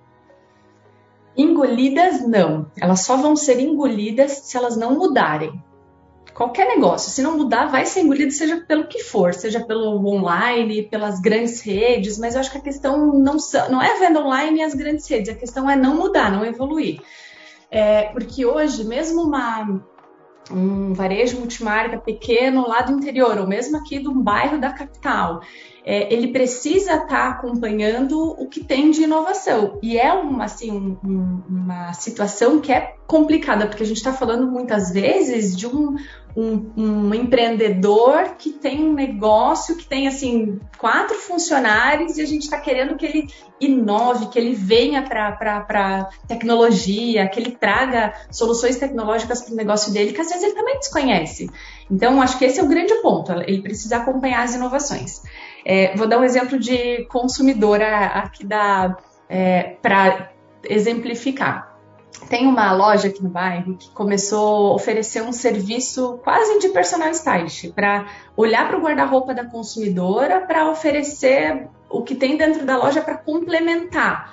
Engolidas 1.36 2.26
não, 2.26 2.70
elas 2.80 3.00
só 3.04 3.16
vão 3.16 3.36
ser 3.36 3.60
engolidas 3.60 4.32
se 4.32 4.56
elas 4.56 4.76
não 4.76 4.98
mudarem. 4.98 5.62
Qualquer 6.34 6.68
negócio, 6.68 7.10
se 7.10 7.20
não 7.20 7.36
mudar, 7.36 7.66
vai 7.66 7.84
ser 7.84 8.00
engolido, 8.00 8.30
seja 8.30 8.58
pelo 8.58 8.86
que 8.86 9.02
for, 9.02 9.34
seja 9.34 9.60
pelo 9.60 10.06
online, 10.06 10.84
pelas 10.84 11.20
grandes 11.20 11.60
redes, 11.60 12.16
mas 12.16 12.34
eu 12.34 12.40
acho 12.40 12.52
que 12.52 12.58
a 12.58 12.60
questão 12.62 13.12
não, 13.12 13.36
não 13.68 13.82
é 13.82 13.96
a 13.96 13.98
venda 13.98 14.20
online 14.20 14.60
e 14.60 14.62
as 14.62 14.72
grandes 14.72 15.08
redes, 15.08 15.30
a 15.30 15.34
questão 15.34 15.68
é 15.68 15.74
não 15.74 15.96
mudar, 15.96 16.30
não 16.30 16.44
evoluir. 16.44 17.00
É, 17.70 18.04
porque 18.04 18.46
hoje, 18.46 18.84
mesmo 18.84 19.22
uma, 19.22 19.84
um 20.50 20.92
varejo 20.92 21.38
multimarca 21.38 21.98
pequeno 21.98 22.66
lá 22.66 22.82
do 22.82 22.92
interior, 22.92 23.38
ou 23.38 23.46
mesmo 23.46 23.76
aqui 23.76 23.98
do 23.98 24.14
bairro 24.14 24.58
da 24.58 24.72
capital, 24.72 25.42
é, 25.88 26.12
ele 26.12 26.28
precisa 26.28 26.96
estar 26.96 27.06
tá 27.06 27.28
acompanhando 27.28 28.36
o 28.38 28.46
que 28.46 28.62
tem 28.62 28.90
de 28.90 29.04
inovação. 29.04 29.78
E 29.82 29.96
é 29.96 30.12
uma, 30.12 30.44
assim, 30.44 30.70
um, 30.70 31.42
uma 31.48 31.94
situação 31.94 32.60
que 32.60 32.70
é 32.70 32.94
complicada, 33.06 33.66
porque 33.66 33.84
a 33.84 33.86
gente 33.86 33.96
está 33.96 34.12
falando 34.12 34.46
muitas 34.46 34.92
vezes 34.92 35.56
de 35.56 35.66
um, 35.66 35.96
um, 36.36 36.72
um, 36.76 37.14
empreendedor 37.14 38.34
que 38.36 38.50
tem 38.50 38.84
um 38.84 38.92
negócio 38.92 39.76
que 39.76 39.86
tem 39.86 40.06
assim 40.06 40.60
quatro 40.76 41.16
funcionários 41.16 42.18
e 42.18 42.20
a 42.20 42.26
gente 42.26 42.42
está 42.42 42.60
querendo 42.60 42.94
que 42.94 43.06
ele 43.06 43.28
inove, 43.58 44.26
que 44.26 44.38
ele 44.38 44.54
venha 44.54 45.02
para 45.02 46.10
tecnologia, 46.28 47.26
que 47.28 47.40
ele 47.40 47.52
traga 47.52 48.12
soluções 48.30 48.76
tecnológicas 48.76 49.40
para 49.40 49.54
o 49.54 49.56
negócio 49.56 49.90
dele, 49.90 50.12
que 50.12 50.20
às 50.20 50.28
vezes 50.28 50.42
ele 50.42 50.54
também 50.54 50.78
desconhece. 50.78 51.48
Então, 51.90 52.20
acho 52.20 52.38
que 52.38 52.44
esse 52.44 52.60
é 52.60 52.62
o 52.62 52.68
grande 52.68 52.94
ponto, 52.96 53.32
ele 53.32 53.62
precisa 53.62 53.96
acompanhar 53.96 54.44
as 54.44 54.54
inovações. 54.54 55.22
É, 55.70 55.94
vou 55.94 56.06
dar 56.08 56.18
um 56.18 56.24
exemplo 56.24 56.58
de 56.58 57.04
consumidora 57.10 58.06
aqui 58.06 58.42
é, 59.28 59.76
para 59.82 60.30
exemplificar. 60.64 61.76
Tem 62.30 62.46
uma 62.46 62.72
loja 62.72 63.08
aqui 63.08 63.22
no 63.22 63.28
bairro 63.28 63.76
que 63.76 63.90
começou 63.90 64.72
a 64.72 64.74
oferecer 64.74 65.22
um 65.22 65.30
serviço 65.30 66.20
quase 66.24 66.58
de 66.58 66.70
personal 66.70 67.10
stylist 67.10 67.70
para 67.74 68.06
olhar 68.34 68.66
para 68.66 68.78
o 68.78 68.80
guarda-roupa 68.80 69.34
da 69.34 69.44
consumidora 69.44 70.40
para 70.40 70.70
oferecer 70.70 71.68
o 71.90 72.02
que 72.02 72.14
tem 72.14 72.38
dentro 72.38 72.64
da 72.64 72.78
loja 72.78 73.02
para 73.02 73.18
complementar 73.18 74.32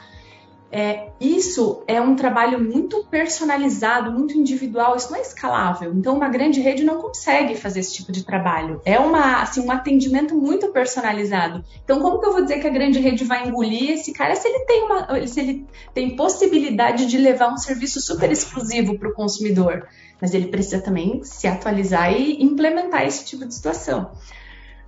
é, 0.77 1.07
isso 1.21 1.85
é 1.87 2.01
um 2.01 2.17
trabalho 2.17 2.61
muito 2.61 3.05
personalizado, 3.05 4.11
muito 4.11 4.37
individual, 4.37 4.97
isso 4.97 5.09
não 5.09 5.17
é 5.17 5.21
escalável. 5.21 5.93
Então, 5.93 6.17
uma 6.17 6.27
grande 6.27 6.59
rede 6.59 6.83
não 6.83 7.01
consegue 7.01 7.55
fazer 7.55 7.79
esse 7.79 7.93
tipo 7.93 8.11
de 8.11 8.25
trabalho. 8.25 8.81
É 8.83 8.99
uma, 8.99 9.41
assim, 9.41 9.61
um 9.61 9.71
atendimento 9.71 10.35
muito 10.35 10.67
personalizado. 10.73 11.63
Então, 11.81 12.01
como 12.01 12.19
que 12.19 12.25
eu 12.25 12.33
vou 12.33 12.41
dizer 12.41 12.59
que 12.59 12.67
a 12.67 12.71
grande 12.71 12.99
rede 12.99 13.23
vai 13.23 13.47
engolir 13.47 13.91
esse 13.91 14.11
cara 14.11 14.35
se 14.35 14.49
ele 14.49 14.65
tem, 14.65 14.83
uma, 14.83 15.25
se 15.25 15.39
ele 15.39 15.65
tem 15.93 16.13
possibilidade 16.17 17.05
de 17.05 17.17
levar 17.19 17.53
um 17.53 17.57
serviço 17.57 18.01
super 18.01 18.29
exclusivo 18.29 18.99
para 18.99 19.07
o 19.07 19.13
consumidor? 19.13 19.87
Mas 20.21 20.33
ele 20.33 20.47
precisa 20.47 20.81
também 20.81 21.23
se 21.23 21.47
atualizar 21.47 22.11
e 22.11 22.43
implementar 22.43 23.05
esse 23.07 23.23
tipo 23.23 23.45
de 23.45 23.55
situação. 23.55 24.11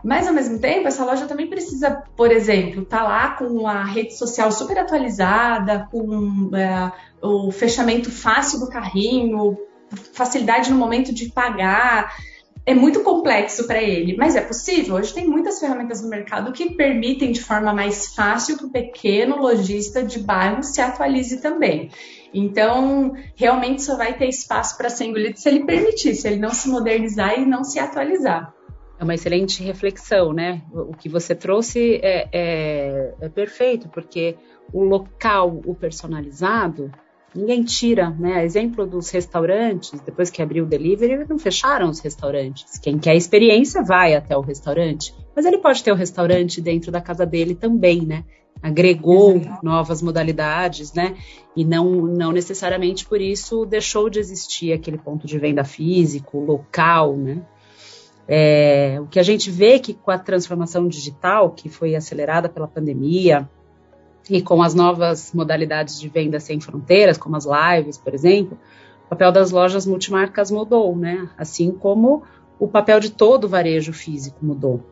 Mas 0.03 0.27
ao 0.27 0.33
mesmo 0.33 0.59
tempo, 0.59 0.87
essa 0.87 1.03
loja 1.03 1.25
também 1.25 1.47
precisa, 1.47 2.03
por 2.15 2.31
exemplo, 2.31 2.83
estar 2.83 2.99
tá 2.99 3.03
lá 3.03 3.29
com 3.31 3.67
a 3.67 3.83
rede 3.83 4.15
social 4.17 4.51
super 4.51 4.77
atualizada, 4.77 5.87
com 5.91 6.51
é, 6.55 6.91
o 7.21 7.51
fechamento 7.51 8.11
fácil 8.11 8.59
do 8.59 8.69
carrinho, 8.69 9.57
facilidade 10.13 10.69
no 10.69 10.77
momento 10.77 11.13
de 11.13 11.29
pagar. 11.29 12.15
É 12.65 12.73
muito 12.73 12.99
complexo 12.99 13.65
para 13.65 13.81
ele, 13.81 14.17
mas 14.17 14.35
é 14.35 14.41
possível. 14.41 14.95
Hoje 14.95 15.13
tem 15.13 15.25
muitas 15.25 15.57
ferramentas 15.57 16.01
no 16.01 16.09
mercado 16.09 16.51
que 16.51 16.75
permitem 16.75 17.31
de 17.31 17.41
forma 17.41 17.73
mais 17.73 18.13
fácil 18.13 18.57
que 18.57 18.65
o 18.65 18.69
pequeno 18.69 19.37
lojista 19.37 20.03
de 20.03 20.19
bairro 20.19 20.61
se 20.61 20.81
atualize 20.81 21.41
também. 21.41 21.89
Então, 22.33 23.13
realmente 23.35 23.81
só 23.81 23.95
vai 23.95 24.17
ter 24.17 24.27
espaço 24.27 24.77
para 24.77 24.89
ser 24.89 25.05
engolido 25.05 25.39
se 25.39 25.47
ele 25.47 25.63
permitir, 25.63 26.13
se 26.13 26.27
ele 26.27 26.39
não 26.39 26.49
se 26.49 26.67
modernizar 26.67 27.39
e 27.39 27.45
não 27.45 27.63
se 27.63 27.79
atualizar. 27.79 28.53
É 28.99 29.03
uma 29.03 29.13
excelente 29.13 29.61
reflexão, 29.63 30.33
né? 30.33 30.61
O 30.71 30.93
que 30.93 31.07
você 31.07 31.35
trouxe 31.35 31.99
é, 32.01 32.27
é, 32.31 33.13
é 33.21 33.29
perfeito, 33.29 33.87
porque 33.89 34.35
o 34.73 34.83
local, 34.83 35.61
o 35.65 35.75
personalizado, 35.75 36.91
ninguém 37.33 37.63
tira, 37.63 38.09
né? 38.09 38.43
Exemplo 38.43 38.87
dos 38.87 39.09
restaurantes, 39.11 39.99
depois 40.01 40.31
que 40.31 40.41
abriu 40.41 40.63
o 40.63 40.67
delivery, 40.67 41.25
não 41.29 41.37
fecharam 41.37 41.89
os 41.89 41.99
restaurantes. 41.99 42.79
Quem 42.79 42.97
quer 42.97 43.15
experiência 43.15 43.83
vai 43.83 44.15
até 44.15 44.35
o 44.35 44.41
restaurante, 44.41 45.13
mas 45.35 45.45
ele 45.45 45.59
pode 45.59 45.83
ter 45.83 45.91
o 45.91 45.95
restaurante 45.95 46.59
dentro 46.59 46.91
da 46.91 46.99
casa 46.99 47.25
dele 47.25 47.53
também, 47.53 48.03
né? 48.03 48.23
Agregou 48.63 49.39
novas 49.61 50.01
modalidades, 50.01 50.91
né? 50.93 51.15
E 51.55 51.63
não, 51.63 51.85
não 52.07 52.31
necessariamente 52.31 53.05
por 53.05 53.21
isso 53.21 53.63
deixou 53.63 54.09
de 54.09 54.17
existir 54.17 54.73
aquele 54.73 54.97
ponto 54.97 55.27
de 55.27 55.37
venda 55.37 55.63
físico, 55.63 56.39
local, 56.39 57.15
né? 57.15 57.43
É, 58.27 58.97
o 58.99 59.07
que 59.07 59.19
a 59.19 59.23
gente 59.23 59.49
vê 59.49 59.79
que 59.79 59.93
com 59.93 60.11
a 60.11 60.17
transformação 60.17 60.87
digital, 60.87 61.51
que 61.51 61.69
foi 61.69 61.95
acelerada 61.95 62.49
pela 62.49 62.67
pandemia, 62.67 63.47
e 64.29 64.41
com 64.41 64.61
as 64.61 64.73
novas 64.73 65.31
modalidades 65.33 65.99
de 65.99 66.09
venda 66.09 66.39
sem 66.39 66.59
fronteiras, 66.59 67.17
como 67.17 67.37
as 67.37 67.45
lives, 67.45 67.97
por 67.97 68.13
exemplo, 68.13 68.57
o 69.05 69.09
papel 69.09 69.31
das 69.31 69.51
lojas 69.51 69.85
multimarcas 69.85 70.51
mudou, 70.51 70.95
né? 70.95 71.29
Assim 71.37 71.71
como 71.71 72.23
o 72.59 72.67
papel 72.67 72.99
de 72.99 73.09
todo 73.09 73.45
o 73.45 73.47
varejo 73.47 73.93
físico 73.93 74.37
mudou. 74.45 74.83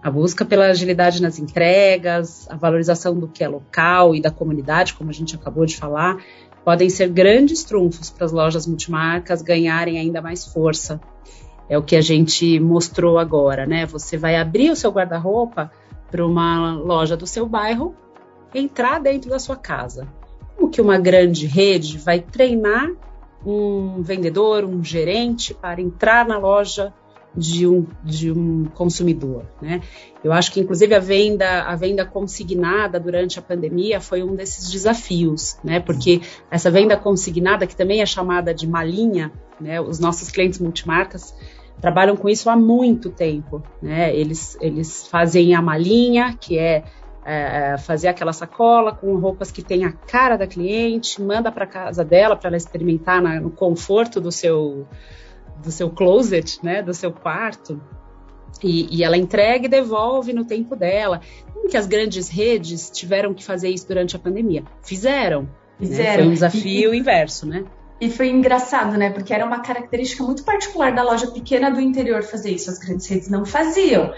A 0.00 0.10
busca 0.10 0.44
pela 0.44 0.66
agilidade 0.66 1.20
nas 1.20 1.38
entregas, 1.38 2.48
a 2.48 2.56
valorização 2.56 3.18
do 3.18 3.26
que 3.26 3.42
é 3.42 3.48
local 3.48 4.14
e 4.14 4.20
da 4.20 4.30
comunidade, 4.30 4.94
como 4.94 5.10
a 5.10 5.12
gente 5.12 5.34
acabou 5.34 5.66
de 5.66 5.76
falar, 5.76 6.18
podem 6.64 6.88
ser 6.88 7.08
grandes 7.08 7.64
trunfos 7.64 8.10
para 8.10 8.24
as 8.24 8.30
lojas 8.30 8.68
multimarcas 8.68 9.42
ganharem 9.42 9.98
ainda 9.98 10.22
mais 10.22 10.44
força 10.44 11.00
é 11.68 11.76
o 11.76 11.82
que 11.82 11.96
a 11.96 12.00
gente 12.00 12.58
mostrou 12.60 13.18
agora, 13.18 13.66
né? 13.66 13.86
Você 13.86 14.16
vai 14.16 14.36
abrir 14.36 14.70
o 14.70 14.76
seu 14.76 14.90
guarda-roupa 14.90 15.70
para 16.10 16.24
uma 16.24 16.74
loja 16.74 17.16
do 17.16 17.26
seu 17.26 17.46
bairro, 17.46 17.94
entrar 18.54 19.00
dentro 19.00 19.28
da 19.28 19.38
sua 19.38 19.56
casa. 19.56 20.06
Como 20.56 20.70
que 20.70 20.80
uma 20.80 20.98
grande 20.98 21.46
rede 21.46 21.98
vai 21.98 22.20
treinar 22.20 22.90
um 23.44 24.02
vendedor, 24.02 24.64
um 24.64 24.82
gerente 24.82 25.54
para 25.54 25.80
entrar 25.80 26.26
na 26.26 26.38
loja 26.38 26.92
de 27.36 27.66
um, 27.66 27.86
de 28.02 28.32
um 28.32 28.64
consumidor, 28.64 29.44
né? 29.60 29.82
Eu 30.24 30.32
acho 30.32 30.52
que 30.52 30.60
inclusive 30.60 30.94
a 30.94 30.98
venda, 30.98 31.62
a 31.62 31.76
venda 31.76 32.04
consignada 32.04 32.98
durante 32.98 33.38
a 33.38 33.42
pandemia 33.42 34.00
foi 34.00 34.22
um 34.22 34.34
desses 34.34 34.70
desafios, 34.70 35.56
né? 35.62 35.80
Porque 35.80 36.20
essa 36.50 36.70
venda 36.70 36.96
consignada, 36.96 37.66
que 37.66 37.76
também 37.76 38.00
é 38.00 38.06
chamada 38.06 38.54
de 38.54 38.66
malinha, 38.66 39.30
né? 39.60 39.80
Os 39.80 39.98
nossos 39.98 40.30
clientes 40.30 40.58
multimarcas 40.58 41.34
trabalham 41.80 42.16
com 42.16 42.28
isso 42.28 42.48
há 42.48 42.56
muito 42.56 43.10
tempo. 43.10 43.62
Né? 43.80 44.14
Eles, 44.14 44.56
eles 44.60 45.06
fazem 45.06 45.54
a 45.54 45.62
malinha, 45.62 46.36
que 46.40 46.58
é, 46.58 46.84
é 47.24 47.76
fazer 47.78 48.08
aquela 48.08 48.32
sacola 48.32 48.92
com 48.92 49.14
roupas 49.16 49.50
que 49.50 49.62
tem 49.62 49.84
a 49.84 49.92
cara 49.92 50.36
da 50.36 50.46
cliente, 50.46 51.20
manda 51.20 51.52
para 51.52 51.66
casa 51.66 52.04
dela 52.04 52.36
para 52.36 52.48
ela 52.48 52.56
experimentar 52.56 53.20
na, 53.20 53.40
no 53.40 53.50
conforto 53.50 54.20
do 54.20 54.32
seu 54.32 54.86
do 55.62 55.70
seu 55.70 55.90
closet, 55.90 56.58
né, 56.62 56.82
do 56.82 56.94
seu 56.94 57.12
quarto. 57.12 57.80
E, 58.62 58.96
e, 58.96 59.04
ela 59.04 59.16
entrega 59.16 59.66
e 59.66 59.68
devolve 59.68 60.32
no 60.32 60.44
tempo 60.44 60.74
dela. 60.74 61.20
Como 61.52 61.68
que 61.68 61.76
as 61.76 61.86
grandes 61.86 62.28
redes 62.28 62.90
tiveram 62.90 63.34
que 63.34 63.44
fazer 63.44 63.68
isso 63.68 63.86
durante 63.86 64.16
a 64.16 64.18
pandemia? 64.18 64.64
Fizeram. 64.82 65.48
Fizeram. 65.78 66.10
Né? 66.10 66.16
Foi 66.16 66.26
um 66.26 66.32
desafio 66.32 66.94
e, 66.94 66.98
inverso, 66.98 67.46
né? 67.46 67.64
E 68.00 68.10
foi 68.10 68.28
engraçado, 68.28 68.96
né? 68.96 69.10
Porque 69.10 69.32
era 69.32 69.44
uma 69.44 69.60
característica 69.60 70.22
muito 70.22 70.44
particular 70.44 70.94
da 70.94 71.02
loja 71.02 71.26
pequena 71.28 71.70
do 71.70 71.80
interior 71.80 72.22
fazer 72.22 72.50
isso. 72.50 72.70
As 72.70 72.78
grandes 72.78 73.06
redes 73.06 73.28
não 73.28 73.44
faziam. 73.44 74.12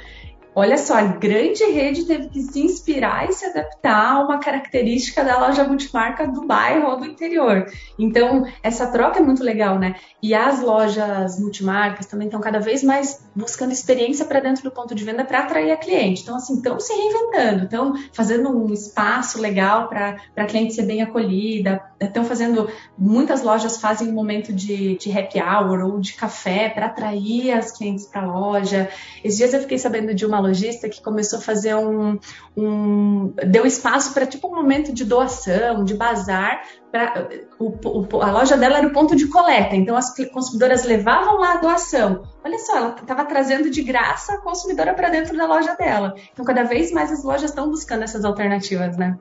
Olha 0.58 0.76
só, 0.76 0.94
a 0.94 1.04
grande 1.04 1.62
rede 1.66 2.04
teve 2.04 2.30
que 2.30 2.42
se 2.42 2.58
inspirar 2.58 3.30
e 3.30 3.32
se 3.32 3.44
adaptar 3.44 4.16
a 4.16 4.24
uma 4.24 4.40
característica 4.40 5.22
da 5.22 5.38
loja 5.38 5.62
multimarca 5.62 6.26
do 6.26 6.48
bairro 6.48 6.90
ou 6.90 6.96
do 6.96 7.06
interior. 7.06 7.70
Então, 7.96 8.44
essa 8.60 8.88
troca 8.88 9.20
é 9.20 9.22
muito 9.22 9.40
legal, 9.44 9.78
né? 9.78 9.94
E 10.20 10.34
as 10.34 10.60
lojas 10.60 11.38
multimarcas 11.38 12.06
também 12.06 12.26
estão 12.26 12.40
cada 12.40 12.58
vez 12.58 12.82
mais 12.82 13.24
buscando 13.36 13.70
experiência 13.70 14.24
para 14.24 14.40
dentro 14.40 14.64
do 14.64 14.72
ponto 14.72 14.96
de 14.96 15.04
venda 15.04 15.24
para 15.24 15.44
atrair 15.44 15.70
a 15.70 15.76
cliente. 15.76 16.22
Então, 16.22 16.34
assim, 16.34 16.56
estão 16.56 16.80
se 16.80 16.92
reinventando, 16.92 17.62
estão 17.62 17.94
fazendo 18.12 18.50
um 18.50 18.72
espaço 18.72 19.40
legal 19.40 19.88
para 19.88 20.16
a 20.36 20.44
cliente 20.44 20.74
ser 20.74 20.82
bem 20.82 21.02
acolhida, 21.02 21.80
estão 22.00 22.24
fazendo. 22.24 22.68
Muitas 22.98 23.44
lojas 23.44 23.80
fazem 23.80 24.08
um 24.08 24.12
momento 24.12 24.52
de, 24.52 24.98
de 24.98 25.16
happy 25.16 25.38
hour 25.40 25.84
ou 25.84 26.00
de 26.00 26.14
café 26.14 26.68
para 26.68 26.86
atrair 26.86 27.52
as 27.52 27.70
clientes 27.70 28.06
para 28.06 28.22
a 28.22 28.26
loja. 28.26 28.88
Esses 29.22 29.38
dias 29.38 29.54
eu 29.54 29.60
fiquei 29.60 29.78
sabendo 29.78 30.12
de 30.12 30.26
uma 30.26 30.47
lojista 30.48 30.88
que 30.88 31.02
começou 31.02 31.38
a 31.38 31.42
fazer 31.42 31.74
um. 31.74 32.18
um 32.56 33.32
deu 33.46 33.64
espaço 33.66 34.12
para 34.12 34.26
tipo 34.26 34.48
um 34.48 34.54
momento 34.54 34.92
de 34.92 35.04
doação, 35.04 35.84
de 35.84 35.94
bazar. 35.94 36.62
Pra, 36.90 37.28
o, 37.58 37.74
o, 37.84 38.22
a 38.22 38.32
loja 38.32 38.56
dela 38.56 38.78
era 38.78 38.86
o 38.86 38.92
ponto 38.92 39.14
de 39.14 39.26
coleta, 39.28 39.76
então 39.76 39.94
as 39.94 40.14
consumidoras 40.32 40.84
levavam 40.84 41.38
lá 41.38 41.54
a 41.54 41.56
doação. 41.58 42.22
Olha 42.42 42.58
só, 42.58 42.76
ela 42.76 42.96
estava 43.00 43.24
trazendo 43.24 43.68
de 43.68 43.82
graça 43.82 44.34
a 44.34 44.38
consumidora 44.38 44.94
para 44.94 45.10
dentro 45.10 45.36
da 45.36 45.46
loja 45.46 45.74
dela. 45.76 46.14
Então, 46.32 46.44
cada 46.44 46.62
vez 46.64 46.90
mais 46.90 47.12
as 47.12 47.22
lojas 47.22 47.50
estão 47.50 47.68
buscando 47.68 48.04
essas 48.04 48.24
alternativas, 48.24 48.96
né? 48.96 49.18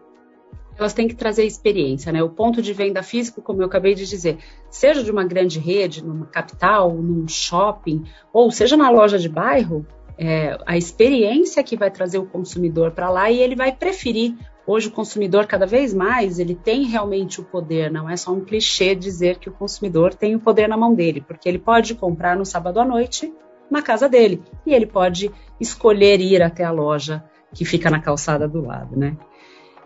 elas 0.78 0.94
têm 0.94 1.08
que 1.08 1.16
trazer 1.16 1.44
experiência, 1.44 2.12
né? 2.12 2.22
O 2.22 2.30
ponto 2.30 2.62
de 2.62 2.72
venda 2.72 3.02
físico, 3.02 3.42
como 3.42 3.62
eu 3.62 3.66
acabei 3.66 3.96
de 3.96 4.06
dizer, 4.06 4.38
seja 4.70 5.04
de 5.04 5.10
uma 5.10 5.26
grande 5.26 5.60
rede, 5.60 6.06
numa 6.06 6.28
capital, 6.28 6.94
num 6.94 7.28
shopping, 7.28 8.04
ou 8.32 8.52
seja 8.52 8.78
na 8.78 8.90
loja 8.90 9.18
de 9.18 9.28
bairro, 9.28 9.86
é, 10.18 10.58
a 10.66 10.78
experiência 10.78 11.64
que 11.64 11.78
vai 11.78 11.92
trazer 11.92 12.18
o 12.18 12.26
consumidor 12.26 12.92
para 12.92 13.10
lá 13.10 13.30
e 13.30 13.40
ele 13.40 13.56
vai 13.56 13.72
preferir. 13.72 14.36
Hoje 14.66 14.90
o 14.90 14.92
consumidor 14.92 15.46
cada 15.46 15.66
vez 15.66 15.94
mais 15.94 16.40
ele 16.40 16.56
tem 16.56 16.84
realmente 16.84 17.40
o 17.40 17.44
poder, 17.44 17.90
não 17.90 18.10
é 18.10 18.18
só 18.18 18.34
um 18.34 18.44
clichê 18.44 18.94
dizer 18.94 19.38
que 19.38 19.48
o 19.48 19.54
consumidor 19.54 20.14
tem 20.14 20.36
o 20.36 20.40
poder 20.40 20.68
na 20.68 20.76
mão 20.76 20.94
dele, 20.94 21.22
porque 21.26 21.48
ele 21.48 21.60
pode 21.60 21.96
comprar 21.96 22.36
no 22.36 22.46
sábado 22.46 22.80
à 22.80 22.86
noite 22.86 23.34
na 23.72 23.82
casa 23.82 24.10
dele 24.10 24.42
e 24.66 24.74
ele 24.74 24.86
pode 24.86 25.32
escolher 25.60 26.20
ir 26.20 26.42
até 26.42 26.64
a 26.64 26.72
loja 26.72 27.24
que 27.54 27.64
fica 27.64 27.90
na 27.90 28.02
calçada 28.02 28.48
do 28.48 28.62
lado, 28.62 28.98
né? 28.98 29.16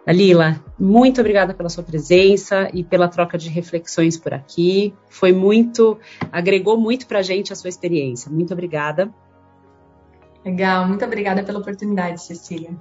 Dalila, 0.06 0.60
muito 0.80 1.22
obrigada 1.22 1.54
pela 1.54 1.70
sua 1.70 1.84
presença 1.84 2.70
e 2.74 2.84
pela 2.84 3.08
troca 3.08 3.38
de 3.38 3.50
reflexões 3.50 4.18
por 4.18 4.34
aqui. 4.34 4.96
Foi 5.08 5.32
muito, 5.32 6.00
agregou 6.32 6.76
muito 6.76 7.06
para 7.06 7.20
a 7.20 7.22
gente 7.22 7.54
a 7.54 7.56
sua 7.56 7.70
experiência. 7.70 8.32
Muito 8.32 8.52
obrigada. 8.52 9.14
Legal, 10.44 10.88
muito 10.88 11.06
obrigada 11.06 11.44
pela 11.44 11.60
oportunidade, 11.60 12.22
Cecília. 12.22 12.72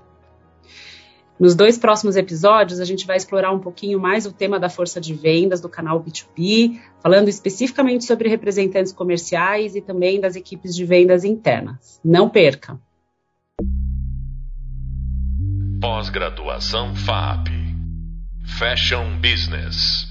Nos 1.38 1.54
dois 1.54 1.78
próximos 1.78 2.16
episódios, 2.16 2.80
a 2.80 2.84
gente 2.84 3.06
vai 3.06 3.16
explorar 3.16 3.50
um 3.50 3.58
pouquinho 3.58 3.98
mais 3.98 4.26
o 4.26 4.32
tema 4.32 4.60
da 4.60 4.68
força 4.68 5.00
de 5.00 5.14
vendas 5.14 5.58
do 5.58 5.70
canal 5.70 6.02
B2B, 6.02 6.78
falando 7.02 7.28
especificamente 7.28 8.04
sobre 8.04 8.28
representantes 8.28 8.92
comerciais 8.92 9.74
e 9.74 9.80
também 9.80 10.20
das 10.20 10.36
equipes 10.36 10.74
de 10.74 10.84
vendas 10.84 11.24
internas. 11.24 11.98
Não 12.04 12.28
perca! 12.28 12.78
Pós-graduação 15.80 16.94
FAP 16.94 17.48
Fashion 18.58 19.18
Business 19.22 20.09